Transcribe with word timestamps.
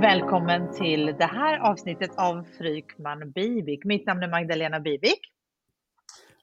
Välkommen 0.00 0.72
till 0.72 1.06
det 1.06 1.24
här 1.24 1.58
avsnittet 1.58 2.10
av 2.16 2.46
Frykman 2.58 3.30
Bibik. 3.30 3.84
Mitt 3.84 4.06
namn 4.06 4.22
är 4.22 4.28
Magdalena 4.28 4.80
Bibik. 4.80 5.20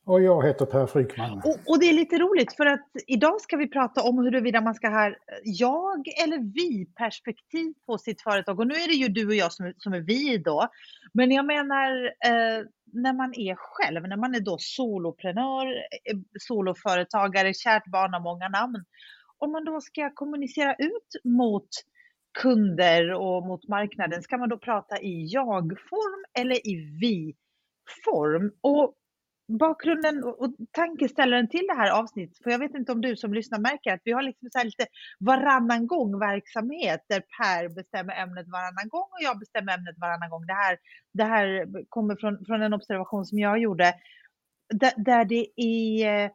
Och 0.05 0.21
jag 0.21 0.47
heter 0.47 0.65
Per 0.65 0.85
Frykman. 0.87 1.37
Och, 1.37 1.57
och, 1.67 1.79
det 1.79 1.89
är 1.89 1.93
lite 1.93 2.17
roligt 2.17 2.53
för 2.53 2.65
att 2.65 2.87
idag 3.07 3.41
ska 3.41 3.57
vi 3.57 3.69
prata 3.69 4.01
om 4.01 4.17
huruvida 4.17 4.61
man 4.61 4.75
ska 4.75 4.89
ha 4.89 5.13
jag 5.43 6.07
eller 6.23 6.53
vi 6.53 6.85
perspektiv 6.85 7.73
på 7.85 7.97
sitt 7.97 8.21
företag. 8.21 8.59
Och 8.59 8.67
nu 8.67 8.73
är 8.73 8.87
det 8.87 8.93
ju 8.93 9.07
du 9.07 9.27
och 9.27 9.35
jag 9.35 9.51
som, 9.51 9.73
som 9.77 9.93
är 9.93 10.01
vi 10.01 10.37
då. 10.37 10.67
Men 11.13 11.31
jag 11.31 11.45
menar 11.45 12.05
eh, 12.05 12.65
när 12.93 13.13
man 13.13 13.33
är 13.35 13.55
själv, 13.57 14.07
när 14.07 14.17
man 14.17 14.35
är 14.35 14.39
då 14.39 14.57
soloprenör, 14.59 15.67
eh, 15.75 16.17
soloföretagare, 16.39 17.53
kärt 17.53 17.85
barn 17.85 18.13
har 18.13 18.21
många 18.21 18.49
namn. 18.49 18.85
Om 19.37 19.51
man 19.51 19.65
då 19.65 19.81
ska 19.81 20.09
kommunicera 20.13 20.75
ut 20.75 21.21
mot 21.23 21.69
kunder 22.41 23.13
och 23.13 23.47
mot 23.47 23.67
marknaden, 23.67 24.23
ska 24.23 24.37
man 24.37 24.49
då 24.49 24.57
prata 24.57 25.01
i 25.01 25.25
jag-form 25.25 26.25
eller 26.39 26.67
i 26.67 26.75
vi-form? 27.01 28.51
Och 28.61 28.93
bakgrunden 29.59 30.23
och 30.23 30.55
tankeställaren 30.71 31.49
till 31.49 31.67
det 31.67 31.73
här 31.73 31.99
avsnittet, 31.99 32.37
för 32.43 32.51
jag 32.51 32.59
vet 32.59 32.75
inte 32.75 32.91
om 32.91 33.01
du 33.01 33.15
som 33.15 33.33
lyssnar 33.33 33.59
märker 33.59 33.93
att 33.93 34.01
vi 34.03 34.11
har 34.11 34.21
liksom 34.21 34.49
så 34.51 34.63
lite 34.63 34.85
varannan 35.19 35.87
gång 35.87 36.19
verksamhet 36.19 37.05
där 37.09 37.23
Per 37.37 37.69
bestämmer 37.69 38.13
ämnet 38.13 38.47
varannan 38.47 38.89
gång 38.89 39.07
och 39.11 39.23
jag 39.23 39.39
bestämmer 39.39 39.73
ämnet 39.73 39.95
varannan 39.97 40.29
gång. 40.29 40.45
Det 40.45 40.53
här, 40.53 40.77
det 41.13 41.23
här 41.23 41.67
kommer 41.89 42.15
från, 42.15 42.45
från 42.45 42.61
en 42.61 42.73
observation 42.73 43.25
som 43.25 43.39
jag 43.39 43.59
gjorde 43.59 43.93
där, 44.73 44.93
där 44.97 45.25
det 45.25 45.47
är 45.55 46.31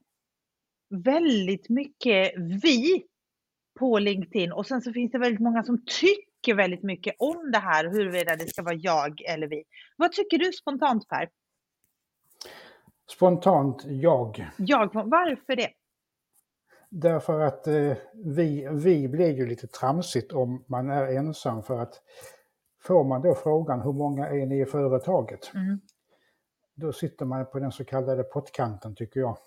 väldigt 0.90 1.68
mycket 1.68 2.32
vi 2.36 3.04
på 3.78 3.98
LinkedIn 3.98 4.52
och 4.52 4.66
sen 4.66 4.82
så 4.82 4.92
finns 4.92 5.12
det 5.12 5.18
väldigt 5.18 5.40
många 5.40 5.62
som 5.62 5.84
tycker 6.00 6.54
väldigt 6.54 6.82
mycket 6.82 7.14
om 7.18 7.50
det 7.52 7.58
här 7.58 7.84
huruvida 7.84 8.36
det 8.36 8.48
ska 8.48 8.62
vara 8.62 8.74
jag 8.74 9.20
eller 9.20 9.46
vi. 9.46 9.64
Vad 9.96 10.12
tycker 10.12 10.38
du 10.38 10.52
spontant 10.52 11.08
Per? 11.08 11.28
Spontant 13.10 13.84
jag. 13.86 14.50
Jag, 14.56 14.94
varför 14.94 15.56
det? 15.56 15.70
Därför 16.90 17.40
att 17.40 17.66
eh, 17.66 17.92
vi, 18.14 18.68
vi 18.72 19.08
blir 19.08 19.30
ju 19.30 19.46
lite 19.46 19.66
tramsigt 19.66 20.32
om 20.32 20.64
man 20.68 20.90
är 20.90 21.06
ensam 21.06 21.62
för 21.62 21.80
att 21.80 22.02
får 22.82 23.04
man 23.04 23.22
då 23.22 23.34
frågan 23.34 23.82
hur 23.82 23.92
många 23.92 24.28
är 24.28 24.46
ni 24.46 24.60
i 24.60 24.66
företaget? 24.66 25.50
Mm. 25.54 25.80
Då 26.74 26.92
sitter 26.92 27.24
man 27.24 27.46
på 27.46 27.58
den 27.58 27.72
så 27.72 27.84
kallade 27.84 28.22
pottkanten 28.22 28.94
tycker 28.94 29.20
jag. 29.20 29.38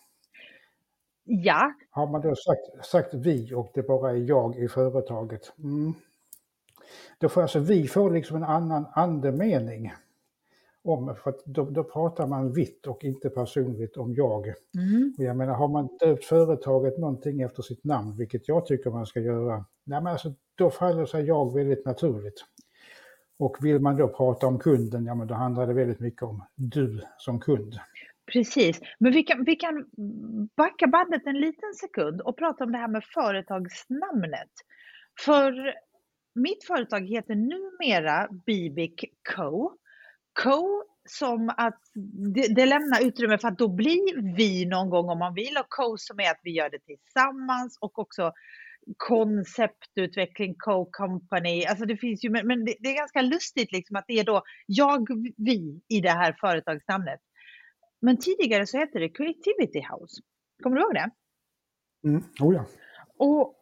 Ja. 1.23 1.73
Har 1.89 2.07
man 2.07 2.21
då 2.21 2.35
sagt, 2.35 2.85
sagt 2.85 3.13
vi 3.13 3.53
och 3.53 3.71
det 3.73 3.83
bara 3.83 4.11
är 4.11 4.15
jag 4.15 4.55
i 4.55 4.67
företaget, 4.67 5.53
mm. 5.57 5.93
då 7.19 7.29
får 7.29 7.41
alltså 7.41 7.59
vi 7.59 7.87
får 7.87 8.11
liksom 8.11 8.37
en 8.37 8.43
annan 8.43 8.85
andemening 8.93 9.93
om, 10.83 11.15
för 11.23 11.33
då, 11.45 11.65
då 11.65 11.83
pratar 11.83 12.27
man 12.27 12.53
vitt 12.53 12.87
och 12.87 13.03
inte 13.03 13.29
personligt 13.29 13.97
om 13.97 14.13
jag. 14.13 14.47
Mm. 14.47 15.13
Och 15.17 15.23
jag 15.23 15.37
menar, 15.37 15.53
har 15.53 15.67
man 15.67 15.89
döpt 15.99 16.25
företaget 16.25 16.97
någonting 16.97 17.41
efter 17.41 17.61
sitt 17.61 17.83
namn, 17.83 18.17
vilket 18.17 18.47
jag 18.47 18.65
tycker 18.65 18.89
man 18.89 19.05
ska 19.05 19.19
göra, 19.19 19.65
nej 19.83 20.01
men 20.01 20.07
alltså, 20.07 20.33
då 20.55 20.69
faller 20.69 21.05
sig 21.05 21.25
jag 21.25 21.53
väldigt 21.53 21.85
naturligt. 21.85 22.45
Och 23.37 23.57
vill 23.61 23.79
man 23.79 23.97
då 23.97 24.07
prata 24.07 24.47
om 24.47 24.59
kunden, 24.59 25.05
ja 25.05 25.15
men 25.15 25.27
då 25.27 25.33
handlar 25.33 25.67
det 25.67 25.73
väldigt 25.73 25.99
mycket 25.99 26.23
om 26.23 26.43
du 26.55 27.01
som 27.17 27.39
kund. 27.39 27.75
Precis, 28.33 28.79
men 28.99 29.11
vi 29.11 29.23
kan, 29.23 29.43
vi 29.43 29.55
kan 29.55 29.85
backa 30.57 30.87
bandet 30.87 31.21
en 31.25 31.39
liten 31.41 31.73
sekund 31.73 32.21
och 32.21 32.37
prata 32.37 32.63
om 32.63 32.71
det 32.71 32.77
här 32.77 32.87
med 32.87 33.03
företagsnamnet. 33.13 34.51
För 35.25 35.73
mitt 36.35 36.65
företag 36.67 37.07
heter 37.07 37.35
numera 37.35 38.27
Bibic 38.45 38.99
Co. 39.35 39.71
Co 40.43 40.83
som 41.09 41.53
att 41.57 41.79
det, 42.35 42.55
det, 42.55 42.65
lämnar 42.65 43.05
utrymme 43.07 43.37
för 43.37 43.47
att 43.47 43.57
då 43.57 43.67
blir 43.67 44.35
vi 44.35 44.65
någon 44.65 44.89
gång 44.89 45.09
om 45.09 45.19
man 45.19 45.33
vill 45.33 45.57
och 45.59 45.69
co 45.69 45.97
som 45.97 46.19
är 46.19 46.31
att 46.31 46.39
vi 46.43 46.51
gör 46.51 46.69
det 46.69 46.79
tillsammans 46.79 47.77
och 47.81 47.99
också 47.99 48.33
konceptutveckling, 48.97 50.55
co-company, 50.57 51.65
alltså 51.65 51.85
det 51.85 51.97
finns 51.97 52.23
ju, 52.23 52.29
men 52.29 52.65
det, 52.65 52.75
det, 52.79 52.89
är 52.89 52.95
ganska 52.95 53.21
lustigt 53.21 53.71
liksom 53.71 53.95
att 53.95 54.05
det 54.07 54.19
är 54.19 54.23
då 54.23 54.43
jag, 54.67 55.07
vi 55.37 55.81
i 55.87 56.01
det 56.01 56.09
här 56.09 56.35
företagsnamnet. 56.41 57.19
Men 58.01 58.17
tidigare 58.17 58.67
så 58.67 58.77
hette 58.77 58.99
det 58.99 59.09
Creativity 59.09 59.79
House. 59.79 60.21
Kommer 60.63 60.75
du 60.75 60.81
ihåg 60.81 60.93
det? 60.93 61.11
Mm, 62.07 62.23
oh 62.41 62.55
ja. 62.55 62.65
Och 63.17 63.55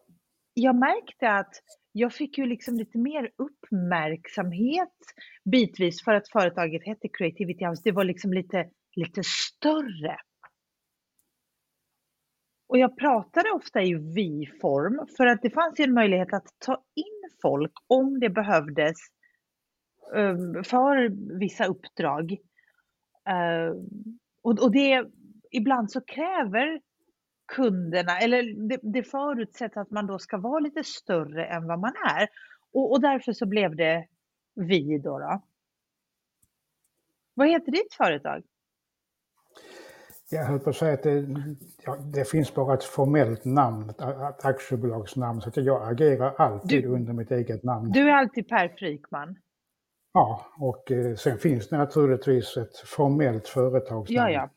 jag 0.54 0.76
märkte 0.76 1.30
att 1.30 1.54
jag 1.92 2.12
fick 2.12 2.38
ju 2.38 2.46
liksom 2.46 2.76
lite 2.76 2.98
mer 2.98 3.30
uppmärksamhet 3.36 4.96
bitvis 5.44 6.04
för 6.04 6.14
att 6.14 6.28
företaget 6.28 6.86
hette 6.86 7.08
Creativity 7.08 7.64
House. 7.64 7.82
Det 7.84 7.92
var 7.92 8.04
liksom 8.04 8.32
lite, 8.32 8.70
lite 8.96 9.22
större. 9.24 10.16
Och 12.68 12.78
jag 12.78 12.98
pratade 12.98 13.50
ofta 13.50 13.82
i 13.82 13.94
vi-form 13.94 15.06
för 15.16 15.26
att 15.26 15.42
det 15.42 15.50
fanns 15.50 15.80
en 15.80 15.94
möjlighet 15.94 16.32
att 16.32 16.46
ta 16.58 16.84
in 16.94 17.30
folk 17.42 17.72
om 17.86 18.20
det 18.20 18.30
behövdes 18.30 18.96
um, 20.14 20.64
för 20.64 21.08
vissa 21.38 21.64
uppdrag. 21.64 22.36
Och, 24.42 24.58
och 24.62 24.72
det, 24.72 25.04
ibland 25.50 25.90
så 25.90 26.00
kräver 26.00 26.80
kunderna, 27.52 28.18
eller 28.18 28.68
det, 28.68 28.78
det 28.82 29.02
förutsätts 29.02 29.76
att 29.76 29.90
man 29.90 30.06
då 30.06 30.18
ska 30.18 30.38
vara 30.38 30.60
lite 30.60 30.84
större 30.84 31.46
än 31.46 31.66
vad 31.66 31.78
man 31.78 31.92
är. 32.16 32.28
Och, 32.72 32.92
och 32.92 33.00
därför 33.00 33.32
så 33.32 33.46
blev 33.46 33.76
det 33.76 34.06
vi 34.54 34.98
då, 34.98 35.18
då. 35.18 35.42
Vad 37.34 37.48
heter 37.48 37.72
ditt 37.72 37.94
företag? 37.94 38.42
Jag 40.30 40.44
höll 40.44 40.58
på 40.58 40.70
att 40.70 40.76
säga 40.76 40.94
att 40.94 41.02
det, 41.02 41.26
ja, 41.84 41.96
det 41.96 42.24
finns 42.24 42.54
bara 42.54 42.74
ett 42.74 42.84
formellt 42.84 43.44
namn, 43.44 43.90
ett 43.90 44.44
aktiebolagsnamn, 44.44 45.40
så 45.40 45.48
att 45.48 45.56
jag 45.56 45.92
agerar 45.92 46.34
alltid 46.38 46.82
du, 46.82 46.88
under 46.88 47.12
mitt 47.12 47.30
eget 47.30 47.62
namn. 47.62 47.92
Du 47.92 48.10
är 48.10 48.14
alltid 48.14 48.48
Per 48.48 48.68
Frykman? 48.68 49.36
Ja, 50.12 50.46
och 50.58 50.90
eh, 50.90 51.14
sen 51.14 51.38
finns 51.38 51.68
det 51.68 51.78
naturligtvis 51.78 52.56
ett 52.56 52.76
formellt 52.76 53.48
företagsnamn. 53.48 54.32
Ja, 54.32 54.40
ja. 54.40 54.50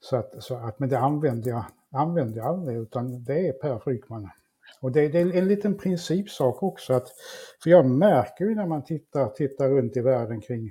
Så 0.00 0.16
att, 0.16 0.42
så 0.42 0.54
att, 0.54 0.78
men 0.78 0.88
det 0.88 0.98
använder 0.98 1.50
jag, 1.50 1.64
använder 1.92 2.36
jag 2.36 2.46
aldrig, 2.46 2.78
utan 2.78 3.24
det 3.24 3.48
är 3.48 3.52
Per 3.52 3.78
Frykman. 3.78 4.30
Och 4.80 4.92
det, 4.92 5.08
det, 5.08 5.18
är 5.18 5.36
en 5.36 5.48
liten 5.48 5.78
principsak 5.78 6.62
också, 6.62 6.92
att, 6.92 7.08
för 7.62 7.70
jag 7.70 7.86
märker 7.86 8.44
ju 8.44 8.54
när 8.54 8.66
man 8.66 8.84
tittar, 8.84 9.28
tittar 9.28 9.68
runt 9.68 9.96
i 9.96 10.00
världen 10.00 10.40
kring 10.40 10.70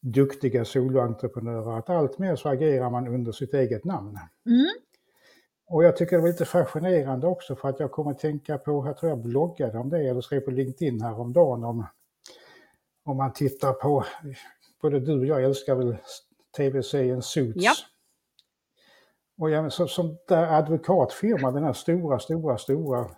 duktiga 0.00 0.64
soloentreprenörer 0.64 1.78
att 1.78 1.90
allt 1.90 2.18
mer 2.18 2.36
så 2.36 2.48
agerar 2.48 2.90
man 2.90 3.08
under 3.08 3.32
sitt 3.32 3.54
eget 3.54 3.84
namn. 3.84 4.18
Mm. 4.46 4.66
Och 5.68 5.84
jag 5.84 5.96
tycker 5.96 6.16
det 6.16 6.22
var 6.22 6.28
lite 6.28 6.44
fascinerande 6.44 7.26
också 7.26 7.56
för 7.56 7.68
att 7.68 7.80
jag 7.80 7.90
kommer 7.90 8.10
att 8.10 8.18
tänka 8.18 8.58
på, 8.58 8.86
jag 8.86 8.96
tror 8.96 9.10
jag 9.10 9.18
bloggade 9.18 9.78
om 9.78 9.88
det 9.88 10.08
eller 10.08 10.20
skrev 10.20 10.40
på 10.40 10.50
LinkedIn 10.50 11.00
häromdagen 11.00 11.64
om 11.64 11.86
om 13.06 13.16
man 13.16 13.32
tittar 13.32 13.72
på, 13.72 14.04
både 14.82 15.00
du 15.00 15.18
och 15.18 15.26
jag 15.26 15.44
älskar 15.44 15.74
väl 15.74 15.96
tv-serien 16.56 17.22
Suits. 17.22 17.64
Ja. 17.64 17.72
Och 19.38 19.50
ja, 19.50 19.70
så, 19.70 19.88
som 19.88 20.18
där 20.28 20.58
advokatfirman, 20.58 21.54
den 21.54 21.64
här 21.64 21.72
stora, 21.72 22.18
stora, 22.18 22.58
stora, 22.58 23.10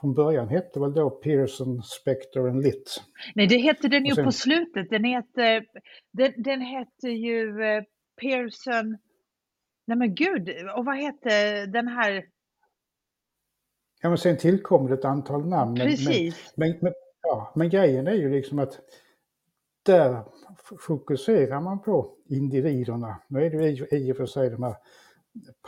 från 0.00 0.14
början 0.14 0.48
hette 0.48 0.80
väl 0.80 0.94
då 0.94 1.10
Pearson, 1.10 1.82
Spector 1.82 2.48
and 2.48 2.62
Litt. 2.62 3.02
Nej, 3.34 3.46
det 3.46 3.58
hette 3.58 3.88
den 3.88 4.06
ju 4.06 4.14
sen, 4.14 4.24
på 4.24 4.32
slutet. 4.32 4.90
Den 4.90 5.04
hette, 5.04 5.64
den, 6.12 6.32
den 6.36 6.60
hette 6.60 7.08
ju 7.08 7.62
eh, 7.62 7.82
Pearson, 8.20 8.98
nej 9.86 9.98
men 9.98 10.14
gud, 10.14 10.48
och 10.76 10.84
vad 10.84 10.96
hette 10.96 11.66
den 11.66 11.88
här? 11.88 12.24
Ja, 14.02 14.08
men 14.08 14.18
sen 14.18 14.36
tillkom 14.36 14.86
det 14.86 14.94
ett 14.94 15.04
antal 15.04 15.48
namn. 15.48 15.76
Precis. 15.76 16.52
Men, 16.56 16.78
men, 16.80 16.92
Ja, 17.22 17.52
men 17.54 17.70
grejen 17.70 18.06
är 18.06 18.14
ju 18.14 18.30
liksom 18.30 18.58
att 18.58 18.80
där 19.82 20.22
fokuserar 20.78 21.60
man 21.60 21.82
på 21.82 22.14
individerna. 22.28 23.16
Nu 23.28 23.44
är 23.44 23.50
det 23.50 23.68
ju 23.68 23.86
i 23.90 24.12
och 24.12 24.16
för 24.16 24.26
sig 24.26 24.50
de 24.50 24.62
här 24.62 24.76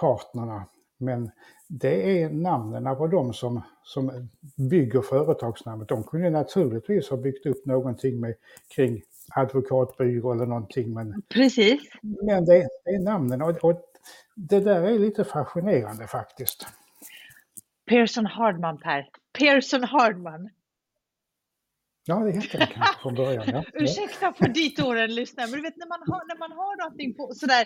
partnerna, 0.00 0.64
men 0.98 1.30
det 1.68 2.22
är 2.22 2.30
namnen 2.30 2.96
på 2.96 3.06
de 3.06 3.32
som, 3.32 3.62
som 3.82 4.28
bygger 4.70 5.00
företagsnamnet. 5.00 5.88
De 5.88 6.02
kunde 6.02 6.30
naturligtvis 6.30 7.10
ha 7.10 7.16
byggt 7.16 7.46
upp 7.46 7.66
någonting 7.66 8.20
med, 8.20 8.34
kring 8.74 9.02
advokatbyrå 9.34 10.32
eller 10.32 10.46
någonting. 10.46 10.94
Men, 10.94 11.22
Precis. 11.28 11.80
Men 12.02 12.44
det, 12.44 12.68
det 12.84 12.90
är 12.90 13.02
namnen 13.02 13.42
och, 13.42 13.64
och, 13.64 13.80
det 14.36 14.60
där 14.60 14.82
är 14.82 14.98
lite 14.98 15.24
fascinerande 15.24 16.06
faktiskt. 16.06 16.66
Pearson 17.88 18.26
Hardman 18.26 18.78
Per. 18.78 19.08
Pearson 19.38 19.84
Hardman. 19.84 20.50
Ja, 22.06 22.14
det 22.14 22.32
heter 22.32 22.58
det 22.58 22.66
kanske 22.66 23.02
från 23.02 23.14
början. 23.14 23.44
Ja. 23.46 23.64
Ursäkta 23.72 24.32
för 24.32 24.48
ditt 24.48 24.82
åren 24.82 25.14
lyssnare, 25.14 25.46
men 25.50 25.56
du 25.56 25.62
vet 25.62 25.76
när 25.76 25.88
man 25.88 26.00
har, 26.06 26.28
när 26.28 26.38
man 26.38 26.52
har 26.52 26.76
någonting 26.82 27.14
på, 27.14 27.32
sådär, 27.34 27.60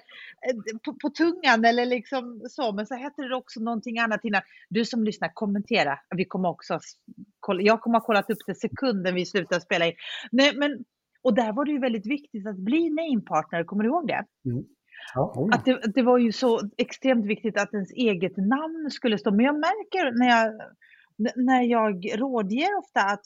eh, 0.49 0.79
på, 0.85 0.95
på 0.95 1.11
tungan 1.11 1.65
eller 1.65 1.87
liksom 1.87 2.41
så, 2.51 2.73
men 2.73 2.87
så 2.87 2.95
heter 2.95 3.29
det 3.29 3.37
också 3.37 3.61
någonting 3.61 3.99
annat 3.99 4.25
innan. 4.25 4.43
Du 4.69 4.85
som 4.85 5.05
lyssnar, 5.05 5.31
kommentera. 5.35 5.99
Vi 6.17 6.25
kommer 6.25 6.49
också 6.49 6.81
jag 7.61 7.81
kommer 7.81 7.99
ha 7.99 8.07
kollat 8.07 8.31
upp 8.31 8.39
det 8.47 8.55
sekunden 8.55 9.15
vi 9.15 9.27
slutar 9.27 9.61
spela 9.61 9.87
in. 9.87 9.95
Nej, 10.33 10.57
men, 10.57 10.85
och 11.23 11.35
där 11.35 11.53
var 11.53 11.65
det 11.65 11.73
ju 11.73 11.81
väldigt 11.81 12.07
viktigt 12.07 12.47
att 12.47 12.57
bli 12.57 12.91
namepartner, 12.91 13.65
kommer 13.65 13.85
du 13.85 13.89
ihåg 13.89 14.07
det? 14.07 14.25
Mm. 14.45 14.65
Ja, 15.15 15.33
oh 15.37 15.49
ja. 15.51 15.57
Att 15.57 15.65
det, 15.65 15.93
det, 15.95 16.03
var 16.03 16.19
ju 16.19 16.33
så 16.33 16.61
extremt 16.77 17.27
viktigt 17.27 17.61
att 17.61 17.75
ens 17.75 17.91
eget 17.93 18.37
namn 18.37 18.91
skulle 18.91 19.19
stå. 19.19 19.31
Men 19.31 19.45
jag 19.45 19.55
märker 19.55 20.19
när 20.19 20.29
jag, 20.29 20.53
när 21.37 21.63
jag 21.63 22.21
rådger 22.21 22.79
ofta 22.79 23.01
att 23.01 23.23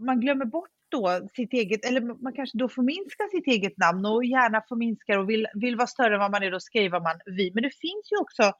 man 0.00 0.20
glömmer 0.20 0.44
bort 0.44 0.70
då 0.88 1.28
sitt 1.34 1.52
eget, 1.52 1.84
eller 1.84 2.22
man 2.22 2.32
kanske 2.32 2.58
då 2.58 2.68
förminskar 2.68 3.28
sitt 3.28 3.46
eget 3.46 3.78
namn 3.78 4.06
och 4.06 4.24
gärna 4.24 4.62
förminskar 4.68 5.18
och 5.18 5.30
vill, 5.30 5.46
vill 5.54 5.76
vara 5.76 5.86
större 5.86 6.14
än 6.14 6.20
vad 6.20 6.30
man 6.30 6.42
är, 6.42 6.50
då 6.50 6.60
skriver 6.60 7.00
man 7.00 7.20
vi. 7.26 7.50
Men 7.54 7.62
det 7.62 7.70
finns 7.70 8.12
ju 8.12 8.16
också, 8.16 8.52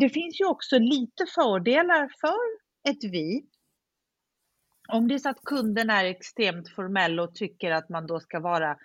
det 0.00 0.08
finns 0.08 0.40
ju 0.40 0.44
också 0.44 0.78
lite 0.78 1.26
fördelar 1.34 2.10
för 2.20 2.70
ett 2.90 3.04
vi. 3.04 3.46
Om 4.88 5.08
det 5.08 5.14
är 5.14 5.18
så 5.18 5.28
att 5.28 5.44
kunden 5.44 5.90
är 5.90 6.04
extremt 6.04 6.68
formell 6.68 7.20
och 7.20 7.34
tycker 7.34 7.70
att 7.70 7.88
man 7.88 8.06
då 8.06 8.20
ska 8.20 8.40
vara 8.40 8.76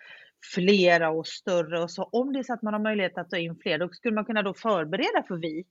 flera 0.54 1.10
och 1.10 1.28
större 1.28 1.84
och 1.84 1.92
så. 1.92 2.04
Om 2.04 2.34
det 2.34 2.40
är 2.40 2.44
så 2.44 2.54
att 2.54 2.62
man 2.62 2.74
har 2.74 2.81
möjlighet 2.81 3.18
att 3.18 3.30
ta 3.30 3.38
in 3.38 3.56
fler, 3.56 3.78
då 3.78 3.90
skulle 3.90 4.16
man 4.16 4.25
kunna 4.25 4.42
då 4.42 4.54
förbereda 4.54 5.24
för 5.28 5.38
vi. 5.38 5.66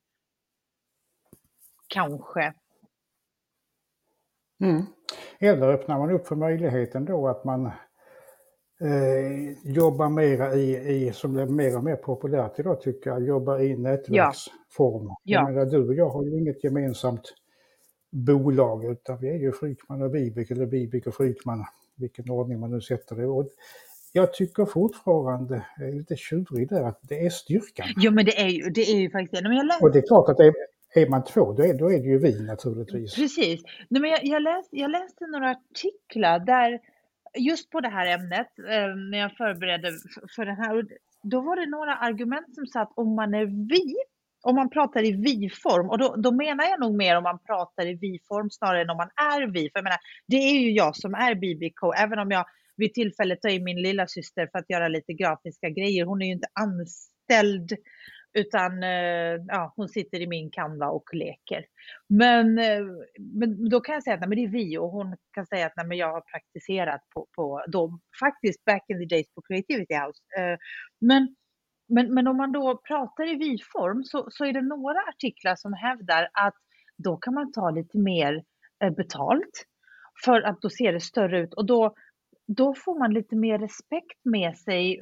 Kanske. 1.88 2.54
Mm. 4.64 4.82
Eller 5.38 5.68
öppnar 5.68 5.98
man 5.98 6.10
upp 6.10 6.26
för 6.26 6.36
möjligheten 6.36 7.04
då 7.04 7.28
att 7.28 7.44
man 7.44 7.66
eh, 8.80 9.72
jobbar 9.72 10.08
mera 10.08 10.54
i, 10.54 10.76
i, 10.76 11.12
som 11.12 11.32
blir 11.32 11.46
mer 11.46 11.76
och 11.76 11.84
mer 11.84 11.96
populärt 11.96 12.58
idag 12.58 12.80
tycker 12.80 13.10
jag, 13.10 13.26
jobbar 13.26 13.60
i 13.62 13.76
nätverksform. 13.76 15.06
Ja. 15.06 15.16
Jag 15.22 15.52
menar, 15.52 15.66
du 15.66 15.88
och 15.88 15.94
jag 15.94 16.08
har 16.08 16.24
ju 16.24 16.38
inget 16.38 16.64
gemensamt 16.64 17.34
bolag 18.12 18.84
utan 18.84 19.18
vi 19.20 19.28
är 19.28 19.38
ju 19.38 19.52
Frykman 19.52 20.02
och 20.02 20.14
Vibeke 20.14 20.54
eller 20.54 20.66
Vibeke 20.66 21.08
och 21.08 21.14
Frykman, 21.14 21.64
vilken 21.96 22.30
ordning 22.30 22.60
man 22.60 22.70
nu 22.70 22.80
sätter 22.80 23.16
det. 23.16 23.26
Och 23.26 23.48
jag 24.12 24.32
tycker 24.32 24.64
fortfarande, 24.64 25.66
jag 25.78 25.88
är 25.88 25.92
lite 25.92 26.16
tjurig 26.16 26.68
där, 26.68 26.82
att 26.82 26.98
det 27.02 27.26
är 27.26 27.30
styrkan. 27.30 27.86
Jo 27.96 28.12
men 28.12 28.24
det 28.24 28.40
är 28.40 28.48
ju, 28.48 28.70
det 28.70 28.80
är 28.80 28.96
ju 28.96 29.10
faktiskt 29.10 29.42
det. 29.42 29.54
Jag 29.54 29.82
Och 29.82 29.92
det 29.92 29.98
är 29.98 30.06
klart 30.06 30.28
att 30.28 30.36
det 30.36 30.46
är, 30.46 30.54
är 31.00 31.08
man 31.08 31.24
två, 31.24 31.52
då 31.52 31.62
är, 31.62 31.74
då 31.74 31.92
är 31.92 31.98
det 31.98 32.08
ju 32.08 32.18
vi 32.18 32.42
naturligtvis. 32.42 33.14
Precis. 33.14 33.62
Nej, 33.88 34.00
men 34.00 34.10
jag, 34.10 34.24
jag, 34.24 34.42
läste, 34.42 34.76
jag 34.76 34.90
läste 34.90 35.26
några 35.26 35.50
artiklar 35.50 36.38
där, 36.38 36.80
just 37.38 37.70
på 37.70 37.80
det 37.80 37.88
här 37.88 38.06
ämnet, 38.06 38.58
eh, 38.58 38.96
när 39.10 39.18
jag 39.18 39.36
förberedde 39.36 39.92
för 40.36 40.44
den 40.44 40.56
här. 40.56 40.86
Då 41.22 41.40
var 41.40 41.56
det 41.56 41.66
några 41.66 41.96
argument 41.96 42.54
som 42.54 42.66
sa 42.66 42.80
att 42.80 42.92
om 42.96 43.14
man 43.14 43.34
är 43.34 43.68
vi, 43.68 43.94
om 44.42 44.54
man 44.54 44.70
pratar 44.70 45.04
i 45.04 45.12
vi-form, 45.12 45.90
och 45.90 45.98
då, 45.98 46.14
då, 46.16 46.32
menar 46.32 46.64
jag 46.64 46.80
nog 46.80 46.96
mer 46.96 47.16
om 47.16 47.22
man 47.22 47.38
pratar 47.38 47.86
i 47.86 47.94
vi-form 47.94 48.50
snarare 48.50 48.82
än 48.82 48.90
om 48.90 48.96
man 48.96 49.10
är 49.16 49.46
vi. 49.46 49.60
För 49.60 49.78
jag 49.78 49.84
menar, 49.84 49.98
det 50.26 50.36
är 50.36 50.60
ju 50.60 50.70
jag 50.70 50.96
som 50.96 51.14
är 51.14 51.34
BBK, 51.34 51.80
även 51.98 52.18
om 52.18 52.30
jag 52.30 52.44
vid 52.76 52.94
tillfället 52.94 53.42
tar 53.42 53.48
in 53.48 53.64
min 53.64 53.82
lilla 53.82 54.06
syster 54.06 54.48
för 54.52 54.58
att 54.58 54.70
göra 54.70 54.88
lite 54.88 55.12
grafiska 55.12 55.68
grejer. 55.68 56.04
Hon 56.04 56.22
är 56.22 56.26
ju 56.26 56.32
inte 56.32 56.48
anställd 56.52 57.72
utan 58.34 58.82
eh, 58.82 59.40
ja, 59.48 59.72
hon 59.76 59.88
sitter 59.88 60.20
i 60.20 60.26
min 60.26 60.50
kanva 60.50 60.88
och 60.88 61.14
leker. 61.14 61.64
Men, 62.08 62.58
eh, 62.58 62.84
men 63.18 63.68
då 63.68 63.80
kan 63.80 63.92
jag 63.92 64.02
säga 64.02 64.14
att 64.14 64.20
nej, 64.20 64.28
men 64.28 64.38
det 64.38 64.44
är 64.44 64.48
vi 64.48 64.78
och 64.78 64.90
hon 64.90 65.16
kan 65.34 65.46
säga 65.46 65.66
att 65.66 65.76
nej, 65.76 65.86
men 65.86 65.98
jag 65.98 66.12
har 66.12 66.20
praktiserat 66.20 67.00
på, 67.14 67.26
på 67.36 67.64
då, 67.68 67.98
faktiskt 68.20 68.64
back 68.64 68.84
in 68.88 68.98
the 68.98 69.14
days 69.14 69.34
på 69.34 69.42
Creativity 69.42 69.94
House. 69.94 70.20
Eh, 70.38 70.58
men, 71.00 71.36
men, 71.88 72.14
men 72.14 72.26
om 72.26 72.36
man 72.36 72.52
då 72.52 72.80
pratar 72.88 73.32
i 73.32 73.34
vi-form 73.34 74.04
så, 74.04 74.26
så 74.30 74.44
är 74.44 74.52
det 74.52 74.62
några 74.62 74.98
artiklar 75.08 75.56
som 75.56 75.72
hävdar 75.72 76.28
att 76.32 76.54
då 76.96 77.16
kan 77.16 77.34
man 77.34 77.52
ta 77.52 77.70
lite 77.70 77.98
mer 77.98 78.44
betalt 78.96 79.64
för 80.24 80.40
att 80.42 80.60
då 80.60 80.70
ser 80.70 80.92
det 80.92 81.00
större 81.00 81.40
ut 81.40 81.54
och 81.54 81.66
då, 81.66 81.94
då 82.46 82.74
får 82.74 82.98
man 82.98 83.12
lite 83.12 83.36
mer 83.36 83.58
respekt 83.58 84.24
med 84.24 84.56
sig 84.56 85.00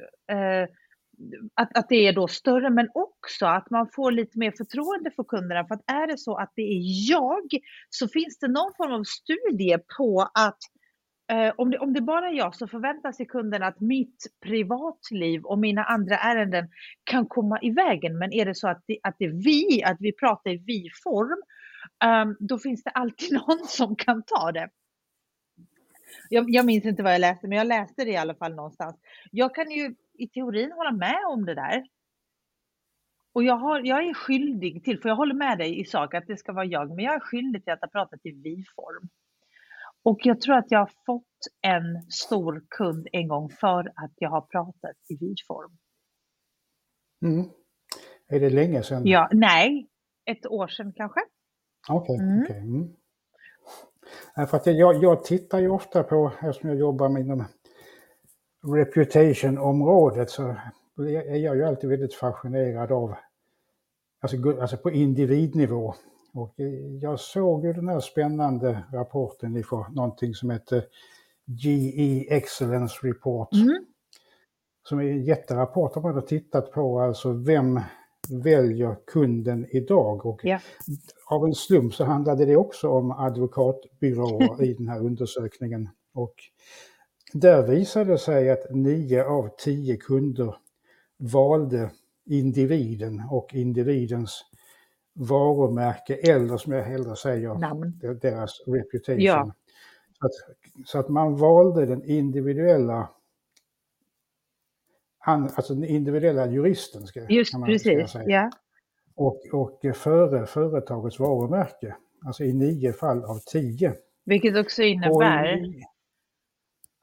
att, 1.53 1.77
att 1.77 1.89
det 1.89 2.07
är 2.07 2.13
då 2.13 2.27
större, 2.27 2.69
men 2.69 2.89
också 2.93 3.45
att 3.45 3.69
man 3.69 3.89
får 3.95 4.11
lite 4.11 4.39
mer 4.39 4.51
förtroende 4.57 5.11
för 5.11 5.23
kunderna. 5.23 5.67
För 5.67 5.75
att 5.75 5.91
är 5.91 6.07
det 6.07 6.17
så 6.17 6.35
att 6.35 6.53
det 6.55 6.61
är 6.61 7.09
jag, 7.11 7.47
så 7.89 8.07
finns 8.07 8.39
det 8.39 8.47
någon 8.47 8.73
form 8.77 8.93
av 8.93 9.03
studie 9.03 9.77
på 9.97 10.29
att 10.33 10.57
eh, 11.31 11.53
om, 11.57 11.71
det, 11.71 11.79
om 11.79 11.93
det 11.93 12.01
bara 12.01 12.27
är 12.29 12.33
jag 12.33 12.55
så 12.55 12.67
förväntar 12.67 13.11
sig 13.11 13.25
kunderna 13.25 13.67
att 13.67 13.79
mitt 13.79 14.27
privatliv 14.45 15.43
och 15.43 15.59
mina 15.59 15.83
andra 15.83 16.17
ärenden 16.17 16.69
kan 17.03 17.25
komma 17.25 17.59
i 17.61 17.71
vägen. 17.71 18.17
Men 18.17 18.33
är 18.33 18.45
det 18.45 18.55
så 18.55 18.67
att 18.67 18.83
det, 18.87 18.99
att 19.03 19.15
det 19.19 19.25
är 19.25 19.43
vi, 19.43 19.83
att 19.83 19.97
vi 19.99 20.11
pratar 20.11 20.51
i 20.51 20.57
vi-form, 20.57 21.41
um, 22.05 22.37
då 22.39 22.59
finns 22.59 22.83
det 22.83 22.89
alltid 22.89 23.31
någon 23.47 23.67
som 23.67 23.95
kan 23.95 24.23
ta 24.23 24.51
det. 24.51 24.69
Jag, 26.29 26.45
jag, 26.47 26.65
minns 26.65 26.85
inte 26.85 27.03
vad 27.03 27.13
jag 27.13 27.21
läste, 27.21 27.47
men 27.47 27.57
jag 27.57 27.67
läste 27.67 28.05
det 28.05 28.11
i 28.11 28.17
alla 28.17 28.35
fall 28.35 28.55
någonstans. 28.55 28.95
Jag 29.31 29.55
kan 29.55 29.71
ju 29.71 29.95
i 30.13 30.27
teorin 30.27 30.71
hålla 30.71 30.91
med 30.91 31.19
om 31.29 31.45
det 31.45 31.55
där. 31.55 31.83
Och 33.33 33.43
jag, 33.43 33.55
har, 33.55 33.79
jag 33.79 34.07
är 34.07 34.13
skyldig 34.13 34.83
till, 34.83 35.01
för 35.01 35.09
jag 35.09 35.15
håller 35.15 35.35
med 35.35 35.57
dig 35.57 35.79
i 35.79 35.85
sak 35.85 36.13
att 36.13 36.27
det 36.27 36.37
ska 36.37 36.53
vara 36.53 36.65
jag, 36.65 36.95
men 36.95 37.05
jag 37.05 37.15
är 37.15 37.19
skyldig 37.19 37.63
till 37.63 37.73
att 37.73 37.81
ha 37.81 37.87
pratat 37.87 38.19
i 38.23 38.31
vi-form. 38.31 39.09
Och 40.03 40.19
jag 40.23 40.41
tror 40.41 40.55
att 40.55 40.65
jag 40.71 40.79
har 40.79 40.91
fått 41.05 41.23
en 41.61 42.11
stor 42.11 42.65
kund 42.69 43.07
en 43.11 43.27
gång 43.27 43.49
för 43.49 43.79
att 43.79 44.11
jag 44.15 44.29
har 44.29 44.41
pratat 44.41 44.95
i 45.09 45.15
vi-form. 45.15 45.77
Mm. 47.25 47.49
Är 48.27 48.39
det 48.39 48.49
länge 48.49 48.83
sedan? 48.83 49.01
Ja, 49.05 49.29
nej, 49.31 49.87
ett 50.25 50.45
år 50.45 50.67
sedan 50.67 50.93
kanske. 50.95 51.19
Okej. 51.89 52.15
Okay, 52.15 52.27
mm. 52.27 52.43
okay. 52.43 52.57
mm. 52.57 52.95
För 54.47 54.57
att 54.57 54.65
jag, 54.65 55.03
jag 55.03 55.23
tittar 55.23 55.59
ju 55.59 55.69
ofta 55.69 56.03
på, 56.03 56.31
eftersom 56.41 56.69
jag 56.69 56.79
jobbar 56.79 57.09
med 57.09 57.21
inom 57.21 57.45
reputation-området 58.63 60.29
så 60.29 60.55
är 60.97 61.35
jag 61.35 61.55
ju 61.55 61.63
alltid 61.63 61.89
väldigt 61.89 62.13
fascinerad 62.13 62.91
av, 62.91 63.15
alltså, 64.21 64.61
alltså 64.61 64.77
på 64.77 64.91
individnivå. 64.91 65.95
Och 66.33 66.53
jag 67.01 67.19
såg 67.19 67.65
ju 67.65 67.73
den 67.73 67.87
här 67.87 67.99
spännande 67.99 68.83
rapporten 68.93 69.57
ifrån 69.57 69.85
någonting 69.93 70.33
som 70.33 70.49
heter 70.49 70.85
GE 71.45 72.35
Excellence 72.35 72.95
Report. 73.07 73.53
Mm. 73.53 73.85
Som 74.83 74.99
är 74.99 75.03
en 75.03 75.23
jätterapport 75.23 75.95
man 75.95 76.13
har 76.13 76.21
tittat 76.21 76.71
på, 76.71 76.99
alltså 76.99 77.33
vem 77.33 77.79
väljer 78.29 78.95
kunden 79.07 79.67
idag? 79.69 80.25
Och 80.25 80.45
yeah. 80.45 80.61
av 81.25 81.45
en 81.45 81.55
slump 81.55 81.93
så 81.93 82.03
handlade 82.03 82.45
det 82.45 82.55
också 82.55 82.89
om 82.89 83.11
advokatbyråer 83.11 84.63
i 84.69 84.73
den 84.73 84.87
här 84.87 84.99
undersökningen. 84.99 85.89
Och 86.13 86.35
där 87.33 87.67
visade 87.67 88.11
det 88.11 88.17
sig 88.17 88.49
att 88.49 88.65
9 88.69 89.23
av 89.23 89.49
10 89.57 89.97
kunder 89.97 90.55
valde 91.17 91.91
individen 92.25 93.23
och 93.29 93.53
individens 93.53 94.45
varumärke 95.13 96.15
eller 96.15 96.57
som 96.57 96.73
jag 96.73 96.83
hellre 96.83 97.15
säger 97.15 97.53
Namn. 97.53 97.99
deras 98.21 98.61
reputation. 98.67 99.21
Ja. 99.21 99.53
Så, 100.19 100.25
att, 100.25 100.31
så 100.85 100.99
att 100.99 101.09
man 101.09 101.35
valde 101.37 101.85
den 101.85 102.03
individuella 102.03 103.09
alltså 105.25 105.73
den 105.73 105.83
individuella 105.83 106.47
juristen 106.47 107.07
ska, 107.07 107.25
Just 107.29 107.53
man, 107.53 107.65
precis, 107.65 108.11
säga. 108.11 108.25
Ja. 108.27 108.51
Och, 109.15 109.41
och 109.53 109.95
före 109.95 110.45
företagets 110.45 111.19
varumärke, 111.19 111.95
alltså 112.25 112.43
i 112.43 112.53
nio 112.53 112.93
fall 112.93 113.23
av 113.23 113.39
tio. 113.39 113.93
Vilket 114.25 114.57
också 114.57 114.83
innebär 114.83 115.61
och, 115.61 115.92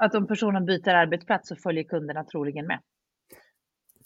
att 0.00 0.14
om 0.14 0.26
personen 0.26 0.64
byter 0.64 0.88
arbetsplats 0.88 1.48
så 1.48 1.56
följer 1.56 1.84
kunderna 1.84 2.24
troligen 2.24 2.66
med. 2.66 2.78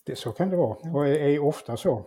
Det, 0.04 0.16
så 0.16 0.32
kan 0.32 0.50
det 0.50 0.56
vara 0.56 0.76
och 0.92 1.08
är, 1.08 1.38
ofta 1.38 1.76
så. 1.76 2.04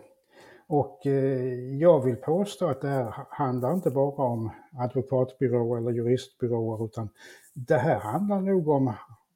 Och 0.66 1.06
eh, 1.06 1.76
jag 1.76 2.04
vill 2.04 2.16
påstå 2.16 2.66
att 2.66 2.80
det 2.80 2.88
här 2.88 3.12
handlar 3.30 3.74
inte 3.74 3.90
bara 3.90 4.22
om 4.22 4.50
advokatbyråer 4.78 5.78
eller 5.78 5.90
juristbyråer 5.90 6.84
utan 6.84 7.08
det 7.54 7.78
här 7.78 7.98
handlar 7.98 8.40
nog 8.40 8.68
om 8.68 8.94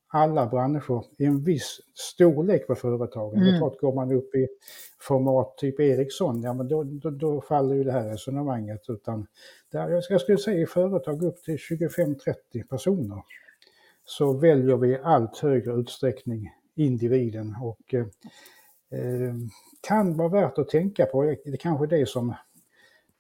alla 0.09 0.47
branscher 0.47 1.05
i 1.19 1.25
en 1.25 1.45
viss 1.45 1.81
storlek 1.95 2.67
på 2.67 2.75
företagen. 2.75 3.35
Mm. 3.35 3.45
Det 3.45 3.55
är 3.55 3.59
klart, 3.59 3.81
går 3.81 3.95
man 3.95 4.13
upp 4.13 4.35
i 4.35 4.49
format 5.01 5.59
typ 5.59 5.81
Ericsson, 5.81 6.43
ja 6.43 6.55
men 6.55 6.69
då, 6.69 6.85
då, 6.85 7.11
då 7.11 7.41
faller 7.41 7.75
ju 7.75 7.85
det 7.85 7.93
här 7.93 8.09
resonemanget. 8.09 8.81
Utan 8.89 9.27
där, 9.73 9.89
jag 9.89 10.21
skulle 10.21 10.39
säga 10.39 10.61
i 10.61 10.67
företag 10.67 11.23
upp 11.23 11.43
till 11.43 11.57
25-30 11.57 12.69
personer 12.69 13.23
så 14.05 14.33
väljer 14.33 14.77
vi 14.77 14.89
i 14.89 14.99
allt 15.03 15.39
högre 15.39 15.73
utsträckning 15.73 16.51
individen 16.75 17.57
och 17.63 17.95
eh, 17.95 18.01
eh, 19.01 19.35
kan 19.81 20.17
vara 20.17 20.29
värt 20.29 20.59
att 20.59 20.69
tänka 20.69 21.07
på. 21.07 21.23
Det 21.23 21.47
är 21.47 21.57
kanske 21.57 21.87
det 21.87 22.09
som, 22.09 22.35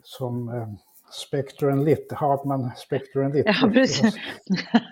som 0.02 0.48
eh, 0.48 0.68
Spectre 1.12 1.76
Lit, 1.76 2.12
Hartman 2.12 2.70
Spectre 2.76 3.24
and 3.24 3.34
Lit. 3.34 3.46
Ja, 3.46 3.70
precis. 3.72 4.14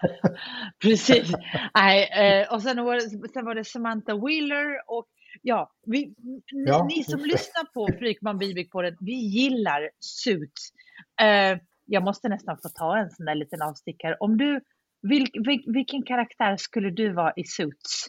precis. 0.82 1.32
Nej, 1.74 2.10
eh, 2.42 2.54
och 2.54 2.62
sen 2.62 2.84
var, 2.84 2.94
det, 2.94 3.28
sen 3.32 3.44
var 3.44 3.54
det 3.54 3.64
Samantha 3.64 4.14
Wheeler 4.14 4.90
och 4.90 5.06
ja, 5.42 5.72
vi, 5.86 6.14
ja 6.46 6.84
ni 6.84 7.04
som 7.04 7.20
lyssnar 7.20 7.64
på 7.74 7.88
Frykman 7.98 8.38
Bibik 8.38 8.70
på 8.70 8.82
det, 8.82 8.96
vi 9.00 9.12
gillar 9.12 9.90
Suits. 10.00 10.72
Eh, 11.20 11.58
jag 11.86 12.02
måste 12.02 12.28
nästan 12.28 12.58
få 12.62 12.68
ta 12.68 12.98
en 12.98 13.10
sån 13.10 13.26
där 13.26 13.34
liten 13.34 13.62
avstickare. 13.62 14.16
Om 14.20 14.36
du, 14.36 14.60
vilk, 15.02 15.30
vil, 15.46 15.64
vilken 15.66 16.02
karaktär 16.02 16.56
skulle 16.56 16.90
du 16.90 17.12
vara 17.12 17.32
i 17.36 17.44
Suits? 17.44 18.06